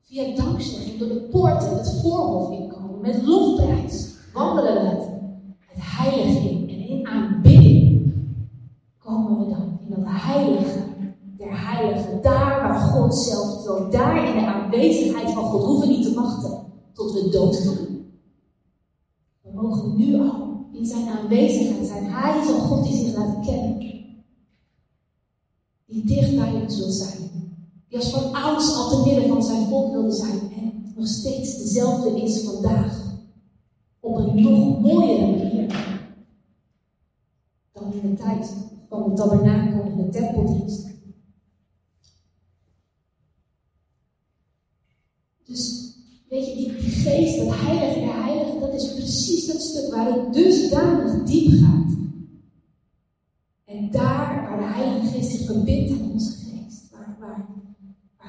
via 0.08 0.36
dankzegging 0.36 0.98
door 0.98 1.08
de 1.08 1.28
poorten 1.30 1.76
het 1.76 2.00
voorhof 2.02 2.50
inkomen. 2.50 3.00
Met 3.00 3.22
lofprijs 3.22 4.14
wandelen 4.32 4.86
het, 4.86 5.06
heilige 5.78 6.48
in. 6.48 6.68
En 6.68 6.88
in 6.88 7.06
aanbidding 7.06 8.12
komen 8.98 9.38
we 9.38 9.54
dan 9.54 9.78
in 9.84 9.90
dat 9.90 10.04
heilige 10.04 10.78
der 11.36 11.66
heiligen. 11.66 12.22
Daar 12.22 12.68
waar 12.68 12.80
God 12.80 13.14
zelf 13.14 13.62
troont. 13.62 13.92
Daar 13.92 14.28
in 14.28 14.44
de 14.44 14.46
aanwezigheid 14.46 15.30
van 15.30 15.44
God 15.44 15.64
hoeven 15.64 15.88
we 15.88 15.94
niet 15.94 16.06
te 16.06 16.14
wachten 16.14 16.72
tot 16.92 17.12
we 17.12 17.28
doodgaan. 17.28 17.86
We 19.42 19.50
mogen 19.54 19.96
nu 19.96 20.20
al 20.20 20.66
in 20.72 20.86
zijn 20.86 21.08
aanwezigheid 21.08 21.86
zijn. 21.86 22.04
Hij 22.04 22.40
is 22.40 22.48
een 22.48 22.60
God 22.60 22.84
die 22.84 22.96
zich 22.96 23.16
laat 23.16 23.46
kennen. 23.46 23.78
Die 25.86 26.06
dicht 26.06 26.36
bij 26.36 26.52
ons 26.62 26.78
wil 26.78 26.90
zijn. 26.90 27.27
Die 27.88 27.98
als 27.98 28.10
van 28.10 28.32
ouds 28.32 28.74
al 28.74 28.88
te 28.88 29.10
midden 29.10 29.28
van 29.28 29.42
zijn 29.42 29.66
volk 29.66 29.92
wilde 29.92 30.12
zijn. 30.12 30.52
En 30.56 30.92
nog 30.96 31.06
steeds 31.06 31.58
dezelfde 31.58 32.22
is 32.22 32.40
vandaag. 32.40 33.16
Op 34.00 34.16
een 34.16 34.42
nog 34.42 34.80
mooiere 34.80 35.26
manier. 35.26 35.96
Dan 37.72 37.92
in 37.92 38.10
de 38.10 38.14
tijd 38.14 38.54
van 38.88 39.08
de 39.08 39.14
tabernakel 39.14 39.80
en 39.82 39.96
de 39.96 40.08
tempeldienst. 40.08 40.86
Dus 45.44 45.92
weet 46.28 46.46
je, 46.46 46.54
die, 46.54 46.70
geest, 46.72 47.38
dat 47.38 47.48
heilige 47.50 48.00
de 48.00 48.10
heilige, 48.10 48.58
dat 48.58 48.74
is 48.74 48.94
precies 48.94 49.46
dat 49.46 49.62
stuk 49.62 49.94
waar 49.94 50.12
het 50.12 50.34
dusdanig 50.34 51.24
diep 51.24 51.62
gaat. 51.62 51.96
En 53.64 53.90
daar 53.90 54.48
waar 54.48 54.58
de 54.58 54.64
Heilige 54.64 55.06
Geest 55.06 55.30
zich 55.30 55.46
verbindt 55.46 55.92
aan 55.92 56.10
onze 56.10 56.32
geest, 56.32 56.90
waar, 56.90 57.16
waar, 57.20 57.46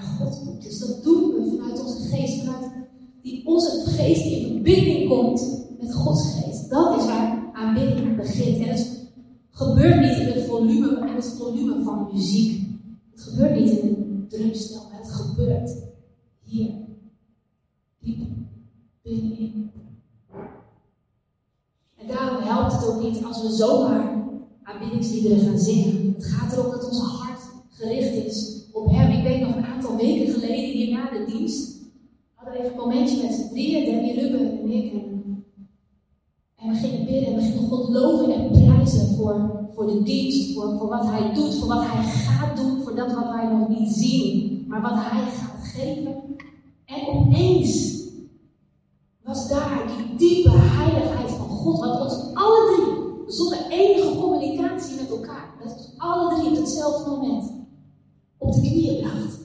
God 0.03 0.39
komt. 0.45 0.61
Dus 0.61 0.79
dat 0.79 1.03
doen 1.03 1.33
we 1.33 1.55
vanuit 1.57 1.83
onze 1.85 2.07
geest, 2.07 2.43
vanuit 2.43 2.71
die, 3.21 3.45
onze 3.45 3.89
geest 3.89 4.23
die 4.23 4.39
in 4.39 4.53
verbinding 4.53 5.09
komt 5.09 5.67
met 5.79 5.93
Gods 5.93 6.33
geest. 6.33 6.69
Dat 6.69 6.99
is 6.99 7.05
waar 7.05 7.49
aanbidding 7.53 8.15
begint. 8.15 8.57
En 8.57 8.69
het 8.69 9.11
gebeurt 9.49 9.99
niet 9.99 10.17
in 10.17 10.33
het 10.33 10.45
volume, 10.45 11.07
in 11.07 11.15
het 11.15 11.33
volume 11.37 11.83
van 11.83 12.09
muziek. 12.13 12.67
Het 13.11 13.21
gebeurt 13.21 13.59
niet 13.59 13.69
in 13.69 13.87
een 13.87 14.25
drumstel, 14.29 14.81
maar 14.91 14.99
het 14.99 15.11
gebeurt 15.11 15.71
hier 16.43 16.71
diep 17.99 18.21
binnenin. 19.01 19.71
En 21.95 22.07
daarom 22.07 22.43
helpt 22.43 22.73
het 22.73 22.87
ook 22.87 23.01
niet 23.01 23.23
als 23.23 23.41
we 23.41 23.49
zomaar 23.49 24.23
aanbiddingsliederen 24.63 25.39
gaan 25.39 25.59
zingen. 25.59 26.13
Het 26.13 26.25
gaat 26.25 26.53
erom 26.53 26.71
dat 26.71 26.87
ons 26.87 26.99
hart 26.99 27.41
gericht 27.69 28.25
is 28.25 28.58
op 28.71 28.91
Hem. 28.91 29.11
Ik 29.11 29.23
weet 29.23 29.41
nog 29.41 29.55
een 29.55 29.65
aantal 29.65 29.95
weken 29.95 30.33
geleden 30.33 30.71
hier 30.71 30.89
na 30.89 31.09
de 31.09 31.31
dienst. 31.31 31.77
Hadden 32.33 32.53
we 32.53 32.59
even 32.59 32.71
een 32.71 32.79
momentje 32.79 33.23
met 33.23 33.33
z'n 33.33 33.49
drieën, 33.49 33.85
Debbie 33.85 34.19
Ruben 34.19 34.59
en 34.59 34.71
ik. 34.71 34.93
En, 36.55 36.69
we 36.69 36.75
gingen 36.75 37.05
bidden 37.05 37.25
en 37.25 37.35
we 37.35 37.41
gingen 37.41 37.67
God 37.69 37.89
loven 37.89 38.33
en 38.33 38.51
prijzen 38.51 39.15
voor, 39.15 39.67
voor 39.75 39.87
de 39.87 40.03
dienst, 40.03 40.53
voor, 40.53 40.77
voor 40.77 40.89
wat 40.89 41.05
Hij 41.05 41.33
doet, 41.33 41.55
voor 41.55 41.67
wat 41.67 41.83
Hij 41.85 42.03
gaat 42.03 42.57
doen, 42.57 42.81
voor 42.81 42.95
dat 42.95 43.13
wat 43.13 43.29
wij 43.29 43.47
nog 43.47 43.69
niet 43.69 43.93
zien, 43.93 44.65
maar 44.67 44.81
wat 44.81 44.95
Hij 44.95 45.31
gaat 45.31 45.63
geven. 45.63 46.15
En 46.85 47.07
opeens 47.07 47.99
was 49.23 49.49
daar 49.49 49.91
die 49.97 50.15
diepe 50.17 50.49
heiligheid 50.51 51.31
van 51.31 51.47
God, 51.47 51.79
wat 51.79 52.01
ons 52.01 52.33
alle 52.33 52.75
drie, 52.75 53.33
zonder 53.33 53.65
enige 53.69 54.15
communicatie 54.15 54.95
met 54.95 55.09
elkaar, 55.09 55.53
dat 55.63 55.93
alle 55.97 56.35
drie 56.35 56.49
op 56.49 56.55
hetzelfde 56.55 57.09
moment 57.09 57.48
op 58.39 58.53
de 58.53 58.61
knieën 58.61 59.01
bracht. 59.01 59.37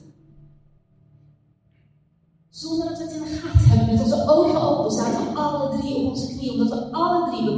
Zonder 2.49 2.87
dat 2.87 2.97
we 2.97 3.03
het 3.03 3.13
in 3.13 3.21
de 3.21 3.27
gaten 3.27 3.69
hebben, 3.69 3.95
met 3.95 4.03
onze 4.03 4.23
ogen 4.27 4.61
open, 4.61 4.91
zaten 4.91 5.35
alle 5.35 5.77
drie 5.77 5.95
op 5.95 6.09
onze 6.09 6.27
knieën, 6.27 6.53
omdat 6.53 6.79
we 6.79 6.91
alle 6.91 7.29
drie 7.29 7.49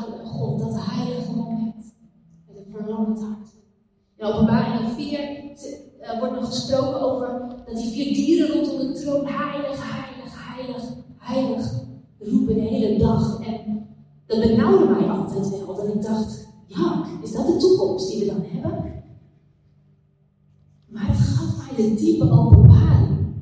God, 0.00 0.58
dat 0.58 0.76
heilige 0.76 1.32
moment. 1.36 1.94
Met 2.46 2.56
een 2.56 2.72
verlangend 2.72 3.20
hart. 3.20 3.48
In 4.16 4.26
openbaring 4.26 4.90
4 4.90 5.38
uh, 6.02 6.18
wordt 6.18 6.34
nog 6.34 6.46
gesproken 6.46 7.00
over 7.00 7.56
dat 7.66 7.76
die 7.76 7.90
vier 7.90 8.14
dieren 8.14 8.48
rondom 8.48 8.78
de 8.78 8.92
troon 9.00 9.26
heilig, 9.26 9.92
heilig, 9.92 10.54
heilig, 10.54 10.82
heilig 11.16 11.72
roepen 12.18 12.54
de 12.54 12.60
hele 12.60 12.98
dag. 12.98 13.40
En 13.40 13.86
dat 14.26 14.40
benauwde 14.40 14.94
mij 14.94 15.08
altijd 15.08 15.50
wel, 15.50 15.74
dat 15.74 15.94
ik 15.94 16.02
dacht, 16.02 16.48
ja, 16.66 17.04
is 17.22 17.32
dat 17.32 17.46
de 17.46 17.56
toekomst 17.56 18.10
die 18.10 18.18
we 18.18 18.26
dan 18.26 18.44
hebben? 18.44 19.02
Maar 20.86 21.06
het 21.06 21.18
gaf 21.18 21.56
mij 21.56 21.76
de 21.76 21.94
diepe 21.94 22.30
openbaring. 22.30 23.34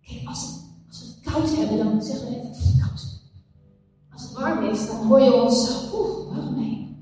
Kijk, 0.00 0.28
als, 0.28 0.42
het, 0.42 0.62
als 0.88 1.00
we 1.00 1.06
het 1.06 1.32
koud 1.32 1.56
hebben, 1.56 1.78
dan 1.78 2.02
zeggen 2.02 2.28
we 2.28 2.43
is, 4.70 4.86
dan 4.86 5.06
hoor 5.06 5.20
je 5.20 5.42
ons, 5.42 5.88
oeh, 5.94 6.34
warm 6.34 6.54
mee. 6.54 6.96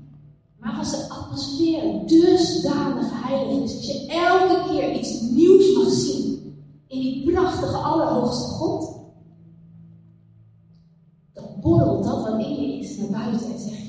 Maar 0.59 0.77
als 0.77 0.91
de 0.91 1.09
atmosfeer 1.09 2.07
dusdanig 2.07 3.07
heilig 3.11 3.63
is, 3.63 3.75
als 3.75 3.85
je 3.85 4.05
elke 4.07 4.69
keer 4.69 4.99
iets 4.99 5.21
nieuws 5.21 5.75
mag 5.75 5.89
zien 5.93 6.57
in 6.87 6.99
die 7.01 7.31
prachtige, 7.31 7.77
allerhoogste 7.77 8.47
God, 8.47 8.95
dan 11.33 11.45
borrelt 11.61 12.03
dat 12.03 12.21
wat 12.21 12.39
in 12.39 12.55
je 12.55 12.79
is 12.79 12.97
naar 12.97 13.09
buiten 13.09 13.51
en 13.51 13.59
zeg 13.59 13.82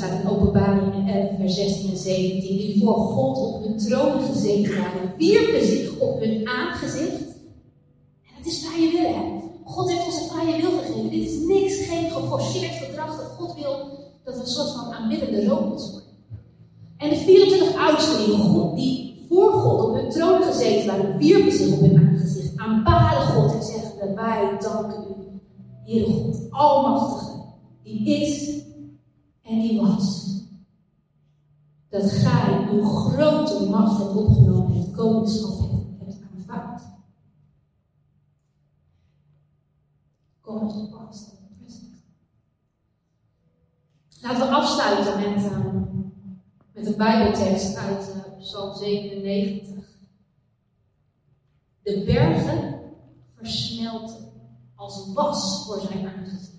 staat 0.00 0.22
in 0.22 0.28
openbaring 0.28 1.10
11, 1.10 1.30
vers 1.38 1.54
16 1.54 1.90
en 1.90 1.96
17, 1.96 2.56
die 2.56 2.82
voor 2.84 2.94
God 2.94 3.36
op 3.38 3.62
hun 3.62 3.78
troon 3.78 4.20
gezeten 4.20 4.76
waren, 4.76 5.14
wierpen 5.16 5.66
zich 5.66 5.98
op 5.98 6.20
hun 6.20 6.48
aangezicht. 6.48 7.20
En 8.26 8.34
het 8.36 8.46
is 8.46 8.66
vrije 8.66 8.90
wil, 8.90 9.14
hè? 9.14 9.40
God 9.64 9.90
heeft 9.90 10.06
ons 10.06 10.20
een 10.20 10.28
vrije 10.28 10.60
wil 10.60 10.70
gegeven. 10.70 11.10
Dit 11.10 11.28
is 11.28 11.38
niks, 11.46 11.86
geen 11.86 12.10
geforceerd 12.10 12.74
gedrag 12.74 13.16
dat 13.16 13.26
God 13.38 13.54
wil 13.54 13.98
dat 14.24 14.34
we 14.34 14.40
een 14.40 14.46
soort 14.46 14.70
van 14.70 14.92
aanbiddende 14.92 15.46
robots 15.46 15.90
worden. 15.90 16.08
En 16.96 17.08
de 17.08 17.16
24 17.16 17.88
oudsten 17.88 18.24
die, 18.24 18.74
die 18.74 19.26
voor 19.28 19.52
God 19.52 19.84
op 19.84 19.94
hun 19.94 20.10
troon 20.10 20.42
gezeten 20.42 20.86
waren, 20.86 21.16
wierpen 21.16 21.52
zich 21.52 21.72
op 21.72 21.80
hun 21.80 21.98
aangezicht, 21.98 22.56
aanbaden 22.56 23.26
God 23.26 23.52
en 23.52 23.62
zeggen: 23.62 24.14
Wij 24.14 24.56
danken 24.60 25.04
u, 25.08 25.40
Heere 25.84 26.12
God, 26.12 26.36
Almachtige, 26.50 27.38
die 27.82 28.20
is 28.20 28.60
en 29.50 29.60
die 29.60 29.80
was 29.80 30.28
dat 31.88 32.10
gij 32.10 32.68
uw 32.70 32.84
grote 32.84 33.68
macht 33.70 33.98
hebt 33.98 34.16
opgenomen 34.16 34.74
en 34.74 34.80
het 34.80 34.96
koningschap 34.96 35.70
hebt 35.98 36.18
aanvaard. 36.34 36.82
Kom 40.40 40.56
op 40.56 40.72
de 40.72 40.96
past 40.96 41.38
Laten 44.20 44.46
we 44.46 44.54
afsluiten 44.54 45.32
met, 45.32 45.44
eh, 45.44 45.58
met 46.72 46.86
een 46.86 46.96
Bijbeltekst 46.96 47.76
uit 47.76 48.08
uh, 48.08 48.38
Psalm 48.38 48.74
97. 48.74 49.84
De 51.82 52.02
bergen 52.06 52.80
versmelten 53.34 54.32
als 54.74 55.12
was 55.12 55.64
voor 55.66 55.80
zijn 55.80 56.08
aangezicht. 56.08 56.49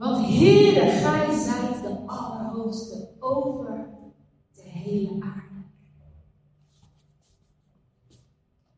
Want 0.00 0.26
Heere, 0.26 0.90
gij 0.90 1.38
zijt 1.38 1.82
de 1.82 1.96
Allerhoogste 2.06 3.08
over 3.18 3.86
de 4.54 4.62
hele 4.62 5.10
aarde. 5.20 5.64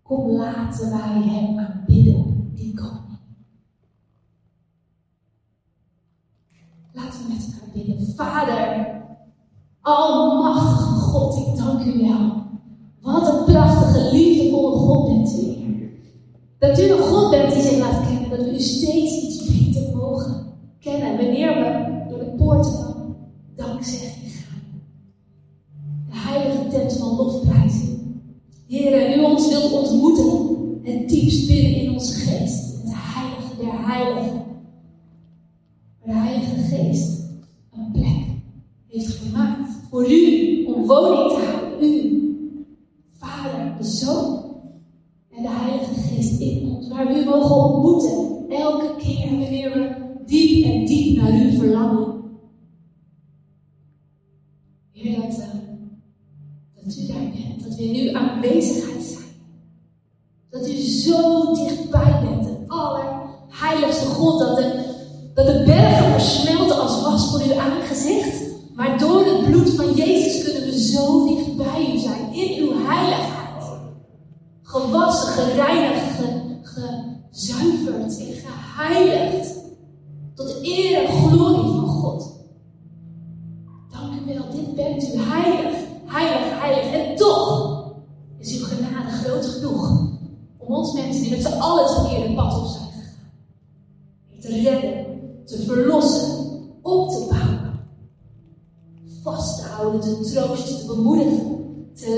Kom, 0.03 0.31
laten 0.31 0.91
wij 0.91 1.23
hem 1.23 1.59
aanbidden, 1.59 2.51
die 2.55 2.75
koning. 2.75 3.19
Laten 6.93 7.23
we 7.23 7.33
met 7.33 7.53
elkaar 7.53 7.71
bidden. 7.73 8.15
Vader, 8.15 9.03
almachtige 9.81 11.01
God, 11.01 11.37
ik 11.37 11.57
dank 11.57 11.85
u 11.85 11.99
wel. 11.99 12.43
Wat 13.01 13.29
een 13.29 13.45
prachtige, 13.45 14.13
liefdevolle 14.13 14.77
God 14.77 15.09
bent 15.09 15.43
u. 15.43 15.51
Dat 16.59 16.79
u 16.79 16.91
een 16.91 16.99
God 16.99 17.31
bent 17.31 17.53
die 17.53 17.63
zich 17.63 17.79
laat 17.79 18.07
kennen, 18.07 18.31
dat 18.31 18.47
u 18.47 18.61
steeds 18.61 19.23
iets 19.23 19.47
biedt 19.47 19.72
kennen 20.83 21.17
wanneer 21.17 21.55
we 21.55 22.05
door 22.09 22.19
de 22.19 22.35
poorten 22.37 22.73
van 22.73 23.17
dankzegging 23.55 24.33
gaan. 24.33 24.83
De 26.07 26.17
heilige 26.17 26.69
tent 26.69 26.93
van 26.93 27.17
lofprijzing. 27.17 27.99
Heren, 28.67 29.19
u 29.19 29.25
ons 29.25 29.49
wilt 29.49 29.73
ontmoeten 29.73 30.51
en 30.85 31.07
diepst 31.07 31.47
binnen 31.47 31.75
in 31.75 31.93
onze 31.93 32.13
geest. 32.13 32.83
Het 32.83 32.93
heilige 32.95 33.57
der 33.61 33.87
heiligen. 33.87 34.43
De 36.05 36.13
heilige 36.13 36.77
geest 36.77 37.21
een 37.71 37.93
plek 37.93 38.25
heeft 38.87 39.15
gemaakt 39.15 39.71
voor 39.91 40.11
u 40.11 40.65
om 40.65 40.87
woning 40.87 41.31
te 41.31 41.51
houden. 41.51 41.89
U, 41.89 42.37
Vader, 43.11 43.75
de 43.79 43.85
Zoon 43.85 44.32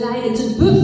lijden, 0.05 0.35
te 0.35 0.55
buffelen 0.59 0.84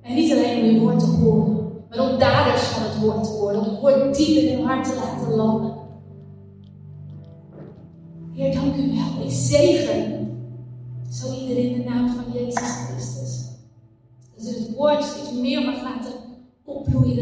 En 0.00 0.14
niet 0.14 0.32
alleen 0.32 0.58
om 0.58 0.64
je 0.64 0.80
woord 0.80 0.98
te 0.98 1.06
horen, 1.06 1.72
maar 1.88 2.10
om 2.10 2.18
daders 2.18 2.62
van 2.62 2.82
het 2.82 3.00
woord 3.00 3.24
te 3.24 3.38
worden. 3.38 3.62
Om 3.62 3.68
het 3.68 3.80
woord 3.80 4.16
diep 4.16 4.36
in 4.36 4.56
hun 4.56 4.66
hart 4.66 4.84
te 4.84 4.94
laten 4.94 5.34
landen. 5.34 5.74
Heer, 8.32 8.54
dank 8.54 8.76
u 8.76 8.92
wel. 8.92 9.24
Ik 9.24 9.30
zegen 9.30 10.28
zo 11.10 11.34
iedereen 11.40 11.70
in 11.70 11.82
de 11.82 11.88
naam 11.88 12.08
van 12.08 12.32
Jezus 12.32 12.86
Christus. 12.86 13.48
Dat 14.34 14.44
ze 14.44 14.58
het 14.58 14.74
woord 14.74 15.00
iets 15.00 15.32
meer 15.32 15.64
mag 15.64 15.82
laten 15.82 16.12
opbloeien 16.64 17.16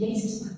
Yes. 0.00 0.49